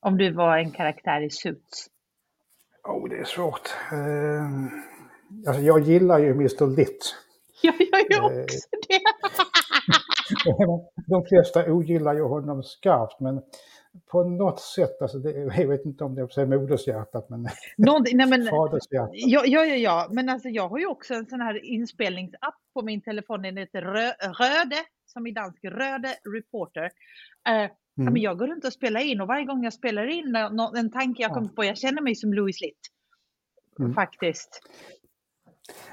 Om 0.00 0.18
du 0.18 0.32
var 0.32 0.58
en 0.58 0.70
karaktär 0.70 1.20
i 1.20 1.30
Suits? 1.30 1.86
Oh, 2.84 3.08
det 3.08 3.16
är 3.16 3.24
svårt. 3.24 3.68
Uh, 3.92 4.66
alltså 5.46 5.62
jag 5.62 5.80
gillar 5.80 6.18
ju 6.18 6.30
Mr. 6.30 6.76
Litt. 6.76 7.16
Ja, 7.62 7.72
jag 7.78 8.10
gör 8.10 8.38
uh, 8.38 8.42
också 8.42 8.68
det. 8.88 9.00
de 11.06 11.24
flesta 11.28 11.72
ogillar 11.72 12.14
ju 12.14 12.22
honom 12.22 12.62
skarpt, 12.62 13.20
men 13.20 13.42
på 14.10 14.24
något 14.24 14.60
sätt, 14.60 15.02
alltså 15.02 15.18
det, 15.18 15.30
jag 15.32 15.68
vet 15.68 15.84
inte 15.84 16.04
om 16.04 16.14
det 16.14 16.20
är 16.20 16.46
modershjärtat, 16.46 17.28
men, 17.28 17.42
nej 17.76 18.26
men 18.26 18.46
fadershjärtat. 18.46 19.10
Ja, 19.12 19.42
ja, 19.46 19.64
ja, 19.64 20.08
men 20.10 20.28
alltså 20.28 20.48
jag 20.48 20.68
har 20.68 20.78
ju 20.78 20.86
också 20.86 21.14
en 21.14 21.26
sån 21.26 21.40
här 21.40 21.64
inspelningsapp 21.64 22.54
på 22.74 22.82
min 22.82 23.00
telefon, 23.02 23.42
den 23.42 23.56
heter 23.56 23.82
Rö, 23.82 24.10
Röde, 24.20 24.84
som 25.10 25.26
i 25.26 25.32
dansk, 25.32 25.64
Röde 25.64 26.14
Reporter. 26.34 26.84
Uh, 27.48 27.54
mm. 27.54 27.70
men 27.96 28.16
jag 28.16 28.38
går 28.38 28.46
runt 28.46 28.64
och 28.64 28.72
spelar 28.72 29.00
in 29.00 29.20
och 29.20 29.28
varje 29.28 29.44
gång 29.44 29.64
jag 29.64 29.72
spelar 29.72 30.06
in 30.06 30.36
en 30.76 30.90
tanke 30.90 31.22
jag 31.22 31.32
kommer 31.32 31.48
på, 31.48 31.64
jag 31.64 31.78
känner 31.78 32.02
mig 32.02 32.14
som 32.14 32.32
Louis 32.32 32.60
Litt. 32.60 32.80
Mm. 33.78 33.94
Faktiskt. 33.94 34.62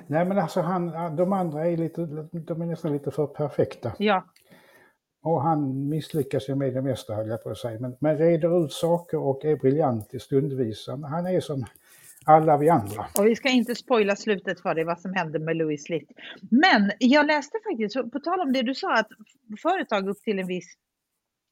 Nej 0.07 0.25
men 0.25 0.37
alltså 0.37 0.61
han, 0.61 1.15
de 1.15 1.33
andra 1.33 1.67
är 1.67 1.77
lite, 1.77 2.05
de 2.31 2.61
är 2.61 2.65
nästan 2.65 2.93
lite 2.93 3.11
för 3.11 3.27
perfekta. 3.27 3.93
Ja. 3.99 4.25
Och 5.23 5.41
han 5.41 5.89
misslyckas 5.89 6.49
ju 6.49 6.55
med 6.55 6.73
det 6.73 6.81
mesta 6.81 7.15
höll 7.15 7.27
jag 7.27 7.43
på 7.43 7.49
att 7.49 7.57
säga. 7.57 7.79
Men, 7.79 7.97
men 7.99 8.17
reder 8.17 8.65
ut 8.65 8.71
saker 8.71 9.17
och 9.17 9.45
är 9.45 9.55
briljant 9.55 10.13
i 10.13 10.19
stundvis. 10.19 10.87
Han 10.87 11.25
är 11.25 11.39
som 11.39 11.65
alla 12.27 12.57
vi 12.57 12.69
andra. 12.69 13.07
Och 13.17 13.25
vi 13.25 13.35
ska 13.35 13.49
inte 13.49 13.75
spoila 13.75 14.15
slutet 14.15 14.61
för 14.61 14.75
dig, 14.75 14.83
vad 14.83 14.99
som 14.99 15.13
hände 15.13 15.39
med 15.39 15.57
Louis 15.57 15.89
Litt. 15.89 16.11
Men 16.51 16.91
jag 16.99 17.27
läste 17.27 17.57
faktiskt, 17.69 18.11
på 18.11 18.19
tal 18.19 18.39
om 18.39 18.53
det 18.53 18.61
du 18.61 18.75
sa, 18.75 18.93
att 18.93 19.09
företag 19.61 20.09
upp 20.09 20.21
till 20.21 20.39
en 20.39 20.47
viss 20.47 20.73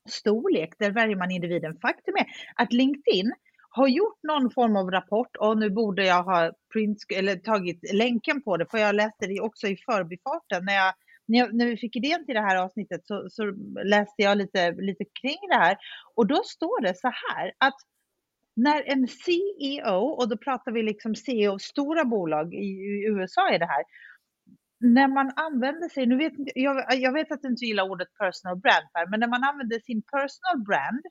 storlek, 0.09 0.73
där 0.79 0.91
väljer 0.91 1.15
man 1.15 1.31
individen. 1.31 1.77
Faktum 1.81 2.15
är 2.15 2.25
att 2.55 2.73
LinkedIn 2.73 3.33
har 3.69 3.87
gjort 3.87 4.19
någon 4.23 4.51
form 4.51 4.75
av 4.75 4.91
rapport 4.91 5.35
och 5.39 5.57
nu 5.57 5.69
borde 5.69 6.05
jag 6.05 6.23
ha 6.23 6.51
print, 6.73 6.97
eller 7.15 7.35
tagit 7.35 7.93
länken 7.93 8.41
på 8.41 8.57
det, 8.57 8.65
för 8.71 8.77
jag 8.77 8.95
läste 8.95 9.27
det 9.27 9.39
också 9.39 9.67
i 9.67 9.77
förbifarten 9.77 10.65
när 10.65 10.75
jag 10.75 10.93
när, 11.27 11.39
jag, 11.39 11.53
när 11.53 11.65
vi 11.65 11.77
fick 11.77 11.95
idén 11.95 12.25
till 12.25 12.35
det 12.35 12.41
här 12.41 12.55
avsnittet 12.55 13.07
så, 13.07 13.27
så, 13.29 13.43
läste 13.83 14.21
jag 14.21 14.37
lite, 14.37 14.71
lite 14.71 15.05
kring 15.21 15.49
det 15.49 15.55
här 15.55 15.77
och 16.15 16.27
då 16.27 16.41
står 16.43 16.81
det 16.81 16.97
så 16.97 17.07
här 17.07 17.51
att 17.57 17.75
när 18.55 18.83
en 18.83 19.07
CEO, 19.07 19.97
och 19.97 20.29
då 20.29 20.37
pratar 20.37 20.71
vi 20.71 20.83
liksom 20.83 21.15
CEO, 21.15 21.59
stora 21.59 22.05
bolag 22.05 22.53
i, 22.53 22.57
i 22.57 23.05
USA 23.07 23.49
är 23.49 23.59
det 23.59 23.65
här, 23.65 23.83
när 24.79 25.07
man 25.07 25.31
använder 25.35 25.89
sig, 25.89 26.05
nu 26.05 26.17
vet 26.17 26.33
jag, 26.55 26.95
jag 26.95 27.13
vet 27.13 27.31
att 27.31 27.41
du 27.41 27.47
inte 27.47 27.65
gillar 27.65 27.89
ordet 27.89 28.07
personal 28.19 28.57
brand, 28.57 28.85
här, 28.93 29.07
men 29.07 29.19
när 29.19 29.27
man 29.27 29.43
använder 29.43 29.79
sin 29.79 30.01
personal 30.01 30.63
brand 30.65 31.01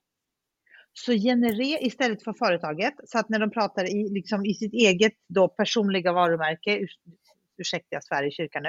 så 0.93 1.13
genererar 1.13 1.85
istället 1.85 2.25
för 2.25 2.33
företaget, 2.33 2.95
så 3.05 3.19
att 3.19 3.29
när 3.29 3.39
de 3.39 3.51
pratar 3.51 3.85
i, 3.85 4.09
liksom, 4.11 4.47
i 4.47 4.55
sitt 4.55 4.73
eget 4.73 5.13
då 5.29 5.49
personliga 5.49 6.13
varumärke, 6.13 6.87
ursäkta 7.59 7.89
jag 7.91 8.05
svär 8.05 8.27
i 8.27 8.31
kyrkan 8.31 8.63
nu, 8.63 8.69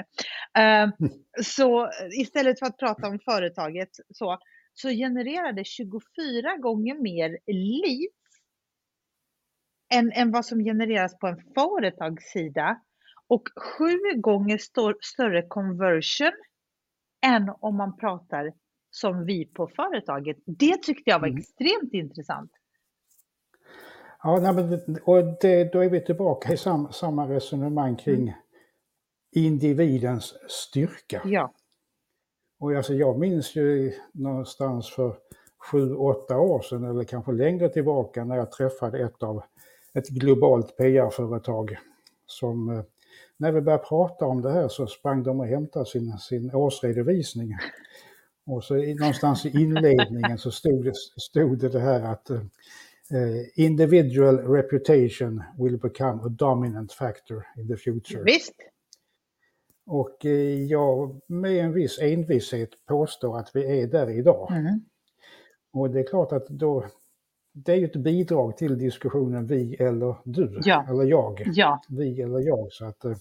uh, 0.62 1.10
så 1.44 1.90
istället 2.12 2.60
för 2.60 2.66
att 2.66 2.78
prata 2.78 3.08
om 3.08 3.20
företaget 3.20 3.90
så, 4.14 4.40
så 4.74 4.90
genererar 4.90 5.54
det 5.54 5.66
24 5.66 6.58
gånger 6.58 7.02
mer 7.02 7.38
leads 7.48 8.25
än, 9.94 10.12
än 10.12 10.32
vad 10.32 10.46
som 10.46 10.60
genereras 10.60 11.18
på 11.20 11.28
en 11.28 11.42
företagssida 11.56 12.82
och 13.28 13.44
sju 13.56 14.20
gånger 14.22 14.58
stor, 14.58 14.98
större 15.02 15.42
conversion 15.48 16.32
än 17.26 17.52
om 17.60 17.78
man 17.78 17.98
pratar 17.98 18.54
som 18.90 19.26
vi 19.26 19.46
på 19.46 19.68
företaget. 19.68 20.38
Det 20.46 20.84
tyckte 20.84 21.10
jag 21.10 21.20
var 21.20 21.28
mm. 21.28 21.40
extremt 21.40 21.94
intressant. 21.94 22.52
Ja, 24.24 24.40
nej, 24.42 24.54
men, 24.54 24.98
och 25.04 25.24
det, 25.42 25.74
då 25.74 25.80
är 25.80 25.90
vi 25.90 26.02
tillbaka 26.02 26.54
i 26.54 26.58
sam, 26.58 26.88
samma 26.92 27.30
resonemang 27.30 27.96
kring 27.96 28.22
mm. 28.22 28.34
individens 29.36 30.34
styrka. 30.50 31.22
Ja. 31.26 31.54
Och 32.60 32.74
alltså, 32.74 32.94
jag 32.94 33.20
minns 33.20 33.56
ju 33.56 33.94
någonstans 34.14 34.90
för 34.90 35.16
sju, 35.72 35.96
åtta 35.96 36.40
år 36.40 36.62
sedan 36.62 36.84
eller 36.84 37.04
kanske 37.04 37.32
längre 37.32 37.70
tillbaka 37.70 38.24
när 38.26 38.36
jag 38.36 38.52
träffade 38.52 39.00
ett 39.00 39.24
av 39.24 39.44
ett 39.96 40.10
globalt 40.10 40.78
PR-företag 40.78 41.78
som 42.26 42.70
eh, 42.70 42.84
när 43.38 43.52
vi 43.52 43.62
började 43.62 43.84
prata 43.84 44.26
om 44.26 44.42
det 44.42 44.52
här 44.52 44.68
så 44.68 44.88
sprang 44.88 45.24
de 45.24 45.40
och 45.40 45.48
hämtade 45.48 45.86
sin, 45.86 46.18
sin 46.18 46.56
årsredovisning. 46.56 47.58
Och 48.46 48.64
så 48.64 48.76
någonstans 48.76 49.46
i 49.46 49.50
inledningen 49.50 50.38
så 50.38 50.52
stod 50.52 50.86
det, 50.86 50.96
stod 51.18 51.58
det, 51.60 51.70
det 51.70 51.80
här 51.80 52.02
att 52.02 52.32
uh, 52.32 52.40
individual 53.56 54.38
reputation 54.38 55.44
will 55.58 55.78
become 55.78 56.24
a 56.24 56.30
dominant 56.30 56.94
factor 56.94 57.44
in 57.58 57.68
the 57.68 57.78
future. 57.78 58.24
Visst. 58.24 58.54
Och 59.86 60.26
uh, 60.26 60.64
jag 60.64 61.22
med 61.28 61.66
en 61.66 61.74
viss 61.74 62.00
envishet 62.00 62.70
påstår 62.88 63.40
att 63.40 63.52
vi 63.54 63.82
är 63.82 63.88
där 63.88 64.10
idag. 64.10 64.52
Mm. 64.52 64.80
Och 65.74 65.90
det 65.90 66.00
är 66.00 66.08
klart 66.08 66.32
att 66.32 66.48
då, 66.48 66.86
det 67.56 67.72
är 67.72 67.76
ju 67.76 67.86
ett 67.86 67.96
bidrag 67.96 68.58
till 68.58 68.78
diskussionen 68.78 69.48
vi 69.48 69.76
eller 69.76 70.16
du, 70.24 70.60
ja. 70.64 70.86
eller 70.90 71.04
jag. 71.04 71.44
Ja. 71.46 71.82
Vi 71.90 72.22
eller 72.22 72.40
jag. 72.40 72.68
Så 72.72 72.86
att, 72.86 73.06
uh, 73.06 73.16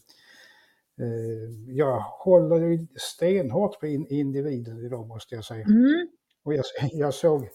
jag 1.69 2.01
håller 2.01 2.87
stenhårt 2.99 3.81
på 3.81 3.87
individen 3.87 4.79
idag 4.79 5.09
måste 5.09 5.35
jag 5.35 5.45
säga. 5.45 5.65
Mm. 5.65 6.09
Och 6.45 6.55
jag, 6.55 6.65
jag, 6.93 7.15
såg, 7.15 7.49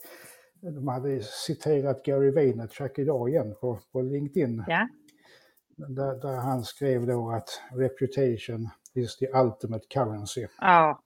de 0.61 0.87
hade 0.87 1.21
citerat 1.21 2.03
Gary 2.03 2.31
Vaynerchuk 2.31 2.99
idag 2.99 3.29
igen 3.29 3.55
på, 3.61 3.79
på 3.91 4.01
LinkedIn. 4.01 4.63
Ja. 4.67 4.87
Där, 5.75 6.21
där, 6.21 6.35
han 6.35 6.63
skrev 6.63 7.07
då 7.07 7.29
att 7.29 7.61
reputation 7.71 8.69
is 8.93 9.17
the 9.17 9.27
ultimate 9.27 9.85
currency. 9.89 10.47
Ja. 10.59 11.01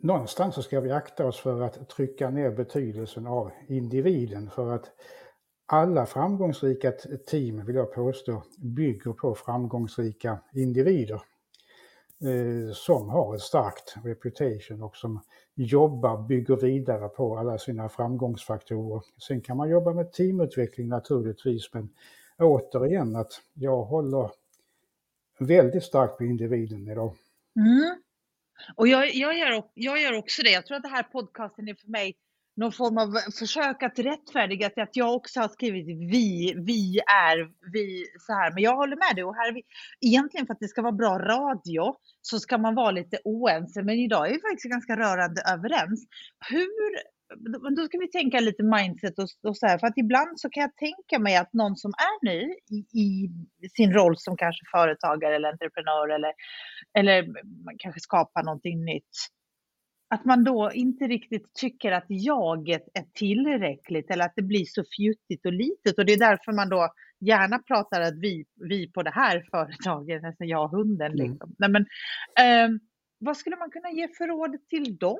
Någonstans 0.00 0.54
så 0.54 0.62
ska 0.62 0.80
vi 0.80 0.90
akta 0.90 1.26
oss 1.26 1.40
för 1.40 1.62
att 1.62 1.88
trycka 1.88 2.30
ner 2.30 2.50
betydelsen 2.50 3.26
av 3.26 3.50
individen 3.68 4.50
för 4.50 4.72
att 4.72 4.90
alla 5.66 6.06
framgångsrika 6.06 6.92
team, 7.26 7.66
vill 7.66 7.76
jag 7.76 7.92
påstå, 7.92 8.42
bygger 8.58 9.12
på 9.12 9.34
framgångsrika 9.34 10.38
individer 10.52 11.22
eh, 12.20 12.72
som 12.72 13.08
har 13.08 13.34
ett 13.34 13.40
starkt 13.40 13.96
reputation 14.04 14.82
och 14.82 14.96
som 14.96 15.20
jobbar, 15.54 16.22
bygger 16.22 16.56
vidare 16.56 17.08
på 17.08 17.38
alla 17.38 17.58
sina 17.58 17.88
framgångsfaktorer. 17.88 19.02
Sen 19.28 19.40
kan 19.40 19.56
man 19.56 19.70
jobba 19.70 19.92
med 19.92 20.12
teamutveckling 20.12 20.88
naturligtvis, 20.88 21.74
men 21.74 21.88
återigen 22.38 23.16
att 23.16 23.32
jag 23.54 23.82
håller 23.84 24.30
väldigt 25.38 25.84
starkt 25.84 26.18
på 26.18 26.24
individen 26.24 26.88
idag. 26.88 27.14
Mm. 27.56 28.02
Och 28.74 28.88
jag, 28.88 29.14
jag, 29.14 29.38
gör, 29.38 29.62
jag 29.74 30.02
gör 30.02 30.12
också 30.18 30.42
det. 30.42 30.50
Jag 30.50 30.66
tror 30.66 30.76
att 30.76 30.82
det 30.82 30.88
här 30.88 31.02
podcasten 31.02 31.68
är 31.68 31.74
för 31.74 31.88
mig 31.88 32.14
någon 32.58 32.72
form 32.72 32.98
av 32.98 33.12
försök 33.38 33.82
att 33.82 33.98
rättfärdiga 33.98 34.66
att 34.66 34.96
jag 34.96 35.14
också 35.14 35.40
har 35.40 35.48
skrivit 35.48 35.86
vi, 35.86 36.54
vi 36.66 36.98
är, 36.98 37.50
vi 37.72 38.06
så 38.26 38.32
här. 38.32 38.52
Men 38.54 38.62
jag 38.62 38.76
håller 38.76 38.96
med 38.96 39.16
dig 39.16 39.24
och 39.24 39.34
här 39.34 39.48
är 39.48 39.52
vi, 39.52 39.62
egentligen 40.00 40.46
för 40.46 40.54
att 40.54 40.60
det 40.60 40.68
ska 40.68 40.82
vara 40.82 40.92
bra 40.92 41.18
radio 41.18 41.94
så 42.22 42.40
ska 42.40 42.58
man 42.58 42.74
vara 42.74 42.90
lite 42.90 43.18
oense. 43.24 43.82
Men 43.82 43.98
idag 43.98 44.28
är 44.28 44.32
vi 44.32 44.40
faktiskt 44.40 44.72
ganska 44.72 44.96
rörande 44.96 45.42
överens. 45.52 46.06
Hur, 46.50 46.68
då 47.76 47.84
ska 47.86 47.98
vi 47.98 48.10
tänka 48.10 48.40
lite 48.40 48.62
mindset 48.62 49.18
och, 49.18 49.28
och 49.48 49.56
så 49.56 49.66
här, 49.66 49.78
för 49.78 49.86
att 49.86 49.98
ibland 49.98 50.40
så 50.40 50.50
kan 50.50 50.60
jag 50.60 50.76
tänka 50.76 51.18
mig 51.18 51.36
att 51.36 51.52
någon 51.52 51.76
som 51.76 51.90
är 51.90 52.26
ny 52.26 52.54
i, 52.70 53.28
i 53.62 53.68
sin 53.68 53.92
roll 53.92 54.14
som 54.18 54.36
kanske 54.36 54.64
företagare 54.72 55.36
eller 55.36 55.52
entreprenör 55.52 56.08
eller, 56.08 56.32
eller 56.98 57.26
kanske 57.78 58.00
skapar 58.00 58.42
någonting 58.42 58.84
nytt 58.84 59.30
att 60.10 60.24
man 60.24 60.44
då 60.44 60.70
inte 60.72 61.04
riktigt 61.04 61.54
tycker 61.54 61.92
att 61.92 62.04
jaget 62.08 62.82
är 62.94 63.04
tillräckligt 63.14 64.10
eller 64.10 64.24
att 64.24 64.32
det 64.36 64.42
blir 64.42 64.64
så 64.64 64.84
fjuttigt 64.96 65.46
och 65.46 65.52
litet 65.52 65.98
och 65.98 66.06
det 66.06 66.12
är 66.12 66.18
därför 66.18 66.52
man 66.52 66.68
då 66.68 66.88
gärna 67.20 67.58
pratar 67.58 68.00
att 68.00 68.18
vi, 68.18 68.44
vi 68.56 68.90
på 68.92 69.02
det 69.02 69.10
här 69.10 69.46
företaget, 69.50 70.24
alltså 70.24 70.44
jag 70.44 70.64
och 70.64 70.70
hunden. 70.70 71.12
Mm. 71.12 71.30
Liksom. 71.30 71.54
Nej, 71.58 71.70
men, 71.70 71.82
eh, 72.38 72.80
vad 73.18 73.36
skulle 73.36 73.56
man 73.56 73.70
kunna 73.70 73.90
ge 73.90 74.08
för 74.08 74.26
råd 74.26 74.56
till 74.68 74.96
dem? 74.96 75.18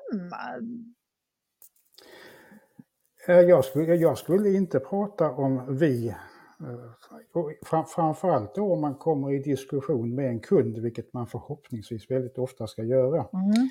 Eh, 3.28 3.40
jag 3.40 3.64
skulle, 3.64 3.94
jag 3.94 4.18
skulle 4.18 4.52
inte 4.52 4.80
prata 4.80 5.30
om 5.30 5.76
vi. 5.76 6.08
Eh, 6.08 7.44
framförallt 7.86 8.54
då 8.54 8.72
om 8.72 8.80
man 8.80 8.94
kommer 8.94 9.32
i 9.32 9.38
diskussion 9.38 10.14
med 10.14 10.28
en 10.28 10.40
kund, 10.40 10.78
vilket 10.78 11.12
man 11.12 11.26
förhoppningsvis 11.26 12.10
väldigt 12.10 12.38
ofta 12.38 12.66
ska 12.66 12.82
göra. 12.82 13.28
Mm. 13.32 13.68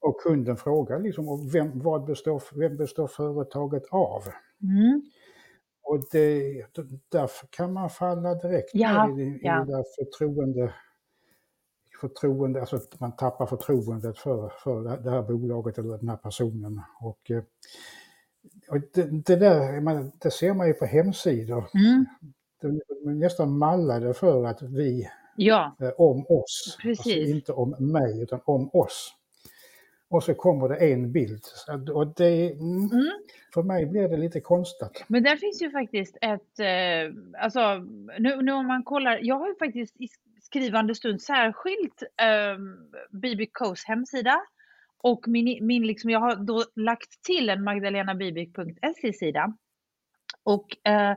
Och 0.00 0.20
kunden 0.20 0.56
frågar 0.56 1.00
liksom, 1.00 1.50
vem, 1.52 1.80
vad 1.80 2.04
består, 2.04 2.42
vem 2.58 2.76
består 2.76 3.06
företaget 3.06 3.82
av? 3.90 4.22
Mm. 4.62 5.02
Och 5.82 6.00
det, 6.12 6.66
därför 7.08 7.46
kan 7.50 7.72
man 7.72 7.90
falla 7.90 8.34
direkt 8.34 8.70
ja, 8.72 9.18
i, 9.18 9.22
i 9.22 9.40
ja. 9.42 9.64
det 9.64 9.72
där 9.72 9.84
förtroende, 9.98 10.74
förtroende, 12.00 12.60
alltså 12.60 12.76
att 12.76 13.00
man 13.00 13.16
tappar 13.16 13.46
förtroendet 13.46 14.18
för, 14.18 14.48
för 14.48 14.98
det 15.04 15.10
här 15.10 15.22
bolaget 15.22 15.78
eller 15.78 15.98
den 15.98 16.08
här 16.08 16.16
personen. 16.16 16.80
Och, 17.00 17.30
eh, 17.30 17.42
och 18.68 18.80
det, 18.94 19.26
det, 19.26 19.36
där, 19.36 19.80
man, 19.80 20.12
det 20.22 20.30
ser 20.30 20.54
man 20.54 20.66
ju 20.66 20.72
på 20.72 20.84
hemsidor. 20.84 21.64
Mm. 21.74 22.06
De 22.60 22.68
är 23.10 23.14
nästan 23.14 23.58
mallade 23.58 24.14
för 24.14 24.44
att 24.44 24.62
vi, 24.62 25.08
Ja, 25.36 25.76
eh, 25.80 25.90
om 25.96 26.26
oss, 26.28 26.78
alltså 26.84 27.10
inte 27.10 27.52
om 27.52 27.76
mig 27.78 28.22
utan 28.22 28.40
om 28.44 28.70
oss. 28.72 29.12
Och 30.08 30.22
så 30.22 30.34
kommer 30.34 30.68
det 30.68 30.76
en 30.76 31.12
bild. 31.12 31.42
Och 31.94 32.06
det, 32.06 32.52
mm. 32.52 32.90
För 33.54 33.62
mig 33.62 33.86
blir 33.86 34.08
det 34.08 34.16
lite 34.16 34.40
konstigt. 34.40 35.04
men 35.08 35.22
där 35.22 35.36
finns 35.36 35.62
ju 35.62 35.70
faktiskt 35.70 36.16
ett, 36.20 36.58
eh, 36.58 37.42
alltså 37.42 37.74
nu, 38.18 38.42
nu 38.42 38.52
om 38.52 38.66
man 38.66 38.82
kollar, 38.82 39.18
jag 39.22 39.38
har 39.38 39.48
ju 39.48 39.54
faktiskt 39.54 40.00
i 40.00 40.08
skrivande 40.42 40.94
stund 40.94 41.22
särskilt 41.22 42.02
eh, 42.02 42.58
BB 43.10 43.44
Co's 43.44 43.82
hemsida 43.86 44.40
och 45.02 45.28
min, 45.28 45.66
min 45.66 45.86
liksom, 45.86 46.10
jag 46.10 46.20
har 46.20 46.36
då 46.36 46.64
lagt 46.76 47.22
till 47.22 47.48
en 47.48 47.64
magdalenabibik.se 47.64 49.12
sida. 49.12 49.56
Och 50.42 50.88
eh, 50.88 51.16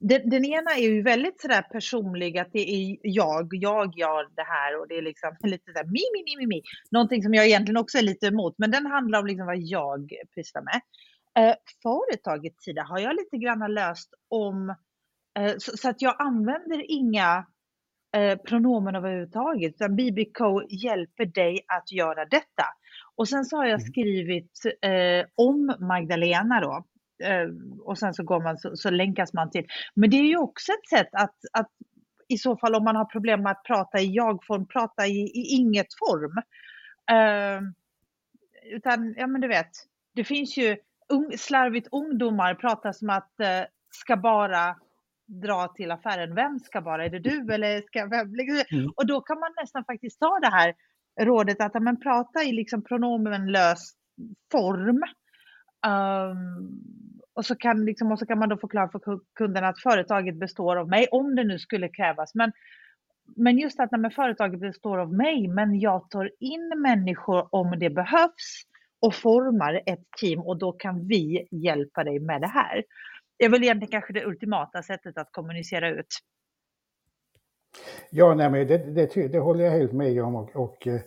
den, 0.00 0.30
den 0.30 0.44
ena 0.44 0.70
är 0.70 0.80
ju 0.80 1.02
väldigt 1.02 1.40
sådär 1.40 1.62
personlig, 1.62 2.38
att 2.38 2.52
det 2.52 2.70
är 2.70 2.96
jag, 3.02 3.48
jag 3.50 3.98
gör 3.98 4.36
det 4.36 4.42
här 4.42 4.80
och 4.80 4.88
det 4.88 4.98
är 4.98 5.02
liksom 5.02 5.36
lite 5.42 5.64
sådär 5.72 5.84
mi, 5.84 6.00
mi, 6.12 6.22
mi, 6.24 6.36
mi, 6.36 6.46
mi. 6.46 6.62
Någonting 6.90 7.22
som 7.22 7.34
jag 7.34 7.46
egentligen 7.46 7.76
också 7.76 7.98
är 7.98 8.02
lite 8.02 8.26
emot, 8.26 8.54
men 8.58 8.70
den 8.70 8.86
handlar 8.86 9.20
om 9.20 9.26
liksom 9.26 9.46
vad 9.46 9.58
jag 9.58 10.12
pysslar 10.34 10.62
med. 10.62 10.80
Eh, 11.38 11.54
företagets 11.82 12.64
sida 12.64 12.82
har 12.82 12.98
jag 12.98 13.16
lite 13.16 13.36
grann 13.36 13.74
löst 13.74 14.14
om, 14.28 14.74
eh, 15.38 15.54
så, 15.58 15.76
så 15.76 15.88
att 15.88 16.02
jag 16.02 16.16
använder 16.18 16.90
inga 16.90 17.46
eh, 18.16 18.38
pronomen 18.38 18.94
överhuvudtaget, 18.96 19.74
utan 19.74 19.96
BBK 19.96 20.38
hjälper 20.68 21.24
dig 21.24 21.60
att 21.66 21.92
göra 21.92 22.24
detta. 22.24 22.64
Och 23.16 23.28
sen 23.28 23.44
så 23.44 23.56
har 23.56 23.64
jag 23.64 23.80
Mm. 23.80 23.86
skrivit 23.86 24.52
eh, 24.82 25.26
om 25.34 25.76
Magdalena 25.80 26.60
då. 26.60 26.84
Eh, 27.26 27.48
och 27.80 27.98
sen 27.98 28.14
så, 28.14 28.22
går 28.22 28.40
man, 28.42 28.58
så, 28.58 28.76
så 28.76 28.90
länkas 28.90 29.32
man 29.32 29.50
till. 29.50 29.66
Men 29.94 30.10
det 30.10 30.16
är 30.16 30.24
ju 30.24 30.36
också 30.38 30.72
ett 30.72 30.98
sätt 30.98 31.08
att, 31.12 31.36
att 31.52 31.70
i 32.28 32.38
så 32.38 32.56
fall 32.56 32.74
om 32.74 32.84
man 32.84 32.96
har 32.96 33.04
problem 33.04 33.42
med 33.42 33.52
att 33.52 33.64
prata 33.64 33.98
i 34.00 34.14
jag-form, 34.14 34.66
prata 34.66 35.06
i, 35.06 35.20
i 35.20 35.56
inget-form. 35.56 36.36
Eh, 37.10 37.60
utan, 38.76 39.14
ja 39.18 39.26
men 39.26 39.40
du 39.40 39.48
vet, 39.48 39.70
det 40.14 40.24
finns 40.24 40.56
ju 40.56 40.76
ung, 41.08 41.32
slarvigt 41.38 41.88
ungdomar 41.92 42.54
pratar 42.54 42.92
som 42.92 43.10
att 43.10 43.40
eh, 43.40 43.62
ska 43.90 44.16
bara 44.16 44.76
dra 45.26 45.68
till 45.68 45.90
affären. 45.90 46.34
Vem 46.34 46.58
ska 46.58 46.80
bara? 46.80 47.04
Är 47.04 47.10
det 47.10 47.18
du 47.18 47.54
eller 47.54 47.80
ska 47.80 48.06
vem? 48.06 48.34
Mm. 48.70 48.92
Och 48.96 49.06
då 49.06 49.20
kan 49.20 49.40
man 49.40 49.50
nästan 49.60 49.84
faktiskt 49.84 50.20
ta 50.20 50.38
det 50.42 50.50
här 50.50 50.74
rådet 51.20 51.60
att 51.60 51.82
men, 51.82 52.00
prata 52.00 52.42
i 52.42 52.52
liksom 52.52 52.84
pronomenlös 52.84 53.92
form. 54.52 55.02
Um, 55.86 56.82
och, 57.34 57.46
så 57.46 57.54
kan, 57.54 57.84
liksom, 57.84 58.12
och 58.12 58.18
så 58.18 58.26
kan 58.26 58.38
man 58.38 58.48
då 58.48 58.56
förklara 58.56 58.88
för 58.88 59.20
kunderna 59.34 59.68
att 59.68 59.80
företaget 59.80 60.36
består 60.36 60.76
av 60.76 60.88
mig, 60.88 61.08
om 61.10 61.34
det 61.34 61.44
nu 61.44 61.58
skulle 61.58 61.88
krävas. 61.88 62.34
Men, 62.34 62.52
men 63.36 63.58
just 63.58 63.80
att 63.80 63.90
nej, 63.92 64.00
men 64.00 64.10
företaget 64.10 64.60
består 64.60 64.98
av 64.98 65.12
mig, 65.12 65.48
men 65.48 65.80
jag 65.80 66.10
tar 66.10 66.30
in 66.40 66.72
människor 66.76 67.54
om 67.54 67.78
det 67.78 67.90
behövs 67.90 68.62
och 69.00 69.14
formar 69.14 69.82
ett 69.86 70.04
team 70.20 70.40
och 70.40 70.58
då 70.58 70.72
kan 70.72 71.06
vi 71.06 71.48
hjälpa 71.50 72.04
dig 72.04 72.20
med 72.20 72.40
det 72.40 72.46
här. 72.46 72.84
Det 73.38 73.44
är 73.44 73.50
väl 73.50 73.62
egentligen 73.62 73.90
kanske 73.90 74.12
det 74.12 74.24
ultimata 74.24 74.82
sättet 74.82 75.18
att 75.18 75.32
kommunicera 75.32 75.90
ut. 75.90 76.18
Ja, 78.10 78.34
nej, 78.34 78.50
men 78.50 78.66
det, 78.66 78.78
det, 78.78 79.28
det 79.28 79.38
håller 79.38 79.64
jag 79.64 79.70
helt 79.72 79.92
med 79.92 80.22
om. 80.24 80.34
Och, 80.36 80.56
och 80.56 80.86
eh, 80.86 81.00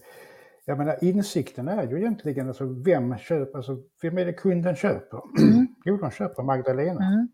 jag 0.66 0.78
menar, 0.78 1.04
insikten 1.04 1.68
är 1.68 1.88
ju 1.88 1.98
egentligen 1.98 2.48
alltså 2.48 2.66
vem 2.66 3.18
köper, 3.18 3.58
alltså 3.58 3.78
vem 4.02 4.18
är 4.18 4.26
det 4.26 4.34
kunden 4.34 4.76
köper? 4.76 5.22
Mm. 5.42 5.68
Jo, 5.86 5.98
de 5.98 6.12
köper 6.12 6.44
Magdalena. 6.44 7.06
Mm. 7.06 7.28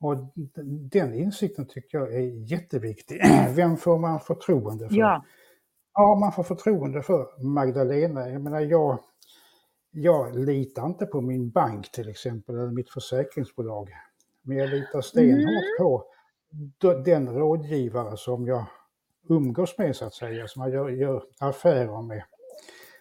Och 0.00 0.16
den 0.90 1.14
insikten 1.14 1.66
tycker 1.66 1.98
jag 1.98 2.14
är 2.14 2.50
jätteviktig. 2.52 3.20
Vem 3.56 3.76
får 3.76 3.98
man 3.98 4.20
förtroende 4.20 4.88
för? 4.88 4.96
Ja, 4.96 5.24
Ja, 5.94 6.14
man 6.20 6.32
får 6.32 6.42
förtroende 6.42 7.02
för 7.02 7.42
Magdalena. 7.44 8.28
Jag 8.30 8.42
menar, 8.42 8.60
jag, 8.60 8.98
jag 9.90 10.36
litar 10.38 10.86
inte 10.86 11.06
på 11.06 11.20
min 11.20 11.50
bank 11.50 11.90
till 11.92 12.08
exempel, 12.08 12.54
eller 12.58 12.70
mitt 12.70 12.90
försäkringsbolag. 12.90 13.90
Men 14.42 14.56
jag 14.56 14.70
litar 14.70 15.00
stenhårt 15.00 15.40
Mm. 15.40 15.76
på 15.78 16.04
den 17.04 17.28
rådgivare 17.28 18.16
som 18.16 18.46
jag 18.46 18.66
umgås 19.28 19.78
med, 19.78 19.96
så 19.96 20.04
att 20.04 20.14
säga, 20.14 20.48
som 20.48 20.62
jag 20.62 20.72
gör, 20.72 20.88
gör 20.88 21.22
affärer 21.40 22.02
med. 22.02 22.22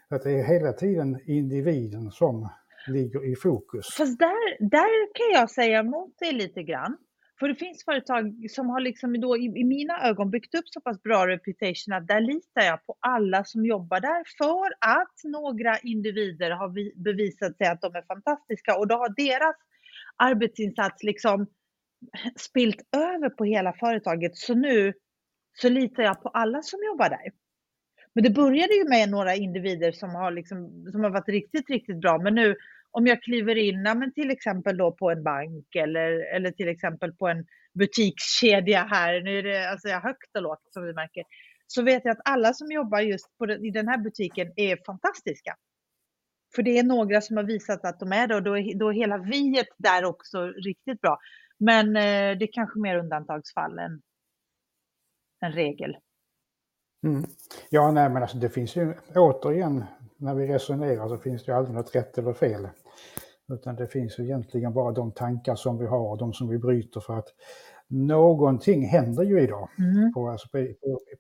Att 0.10 0.24
det 0.24 0.32
är 0.32 0.44
hela 0.44 0.74
tiden 0.74 1.20
individen 1.26 2.12
som 2.12 2.50
ligger 2.88 3.32
i 3.32 3.36
fokus. 3.36 3.88
Fast 3.98 4.20
där, 4.20 4.70
där 4.70 5.14
kan 5.14 5.42
jag 5.42 5.52
säga 5.52 5.80
emot 5.80 6.20
dig 6.20 6.32
lite 6.32 6.64
grann. 6.64 6.98
För 7.40 7.48
det 7.48 7.56
finns 7.56 7.86
företag 7.86 8.46
som 8.50 8.70
har 8.70 8.80
liksom 8.80 9.22
då 9.22 9.38
i, 9.38 9.46
i 9.46 9.64
mina 9.64 10.08
ögon 10.08 10.32
byggt 10.32 10.56
upp 10.56 10.68
så 10.68 10.82
pass 10.82 11.04
bra 11.04 11.28
reputation 11.28 11.94
att 11.94 12.08
där 12.08 12.22
litar 12.22 12.62
jag 12.62 12.86
på 12.86 12.96
alla 13.00 13.44
som 13.44 13.66
jobbar 13.66 14.00
där 14.00 14.24
för 14.38 14.68
att 15.00 15.18
några 15.24 15.78
individer 15.80 16.52
har 16.52 16.70
vi, 16.70 16.94
bevisat 16.96 17.58
sig 17.58 17.68
att 17.68 17.82
de 17.82 17.96
är 17.96 18.02
fantastiska 18.02 18.78
och 18.78 18.88
då 18.88 18.96
har 18.96 19.10
deras 19.10 19.56
arbetsinsats 20.16 21.04
liksom 21.04 21.48
spilt 22.36 22.82
över 22.96 23.30
på 23.30 23.46
hela 23.46 23.74
företaget. 23.74 24.38
Så 24.38 24.54
nu 24.56 24.94
så 25.54 25.70
litar 25.70 26.04
jag 26.04 26.22
på 26.24 26.30
alla 26.30 26.62
som 26.62 26.80
jobbar 26.86 27.10
där. 27.10 27.32
Men 28.16 28.24
det 28.24 28.30
började 28.30 28.74
ju 28.74 28.90
med 28.90 29.10
några 29.10 29.36
individer 29.36 29.92
som 29.92 30.10
har, 30.10 30.32
liksom, 30.32 30.86
som 30.92 31.04
har 31.04 31.10
varit 31.10 31.30
riktigt, 31.30 31.70
riktigt 31.70 32.02
bra. 32.02 32.18
Men 32.18 32.36
nu 32.36 32.56
om 32.92 33.08
jag 33.08 33.22
kliver 33.22 33.56
in, 33.56 33.86
ja, 33.86 33.94
men 33.94 34.14
till 34.14 34.32
exempel 34.32 34.78
då 34.78 34.92
på 34.92 35.12
en 35.12 35.24
bank 35.24 35.76
eller, 35.76 36.36
eller 36.36 36.52
till 36.52 36.68
exempel 36.68 37.14
på 37.14 37.28
en 37.28 37.46
butikskedja 37.80 38.88
här, 38.90 39.22
nu 39.22 39.40
är 39.40 39.44
det 39.44 39.70
alltså 39.70 39.88
jag 39.88 40.02
högt 40.02 40.36
och 40.36 40.42
lågt 40.42 40.74
som 40.74 40.84
vi 40.84 40.94
märker, 40.94 41.24
så 41.68 41.84
vet 41.84 42.06
jag 42.06 42.12
att 42.12 42.30
alla 42.30 42.54
som 42.54 42.72
jobbar 42.72 43.00
just 43.00 43.38
på 43.38 43.46
den, 43.46 43.66
i 43.66 43.72
den 43.72 43.88
här 43.88 43.98
butiken 43.98 44.54
är 44.56 44.78
fantastiska. 44.86 45.56
För 46.56 46.64
det 46.64 46.78
är 46.78 46.84
några 46.84 47.22
som 47.22 47.38
har 47.38 47.44
visat 47.44 47.86
att 47.86 48.00
de 48.00 48.12
är 48.12 48.28
det 48.28 48.36
och 48.36 48.44
då 48.44 48.58
är, 48.58 48.80
då 48.80 48.90
är 48.90 48.94
hela 48.94 49.18
viet 49.18 49.68
där 49.78 50.06
också 50.06 50.48
riktigt 50.48 51.02
bra. 51.02 51.18
Men 51.66 51.88
eh, 51.88 52.38
det 52.38 52.46
är 52.46 52.52
kanske 52.54 52.80
mer 52.80 52.96
undantagsfall 52.98 53.80
än, 53.80 54.02
än 55.46 55.52
regel. 55.52 55.98
Mm. 57.04 57.24
Ja, 57.70 57.92
nej, 57.92 58.10
men 58.10 58.22
alltså 58.22 58.38
det 58.38 58.50
finns 58.50 58.76
ju 58.76 58.94
återigen, 59.16 59.84
när 60.18 60.36
vi 60.36 60.48
resonerar 60.48 61.08
så 61.08 61.18
finns 61.18 61.46
det 61.46 61.52
ju 61.52 61.58
aldrig 61.58 61.76
något 61.76 61.96
rätt 61.96 62.18
eller 62.18 62.34
fel. 62.34 62.68
Utan 63.54 63.76
det 63.76 63.88
finns 63.88 64.20
ju 64.20 64.24
egentligen 64.24 64.74
bara 64.74 64.92
de 64.92 65.12
tankar 65.12 65.56
som 65.56 65.78
vi 65.78 65.86
har 65.86 66.10
och 66.10 66.18
de 66.18 66.34
som 66.34 66.48
vi 66.50 66.58
bryter 66.58 67.00
för 67.00 67.18
att 67.18 67.28
någonting 67.88 68.86
händer 68.86 69.24
ju 69.24 69.42
idag 69.42 69.70
Mm. 69.80 70.14
på, 70.14 70.30
alltså 70.30 70.48
på, 70.50 70.68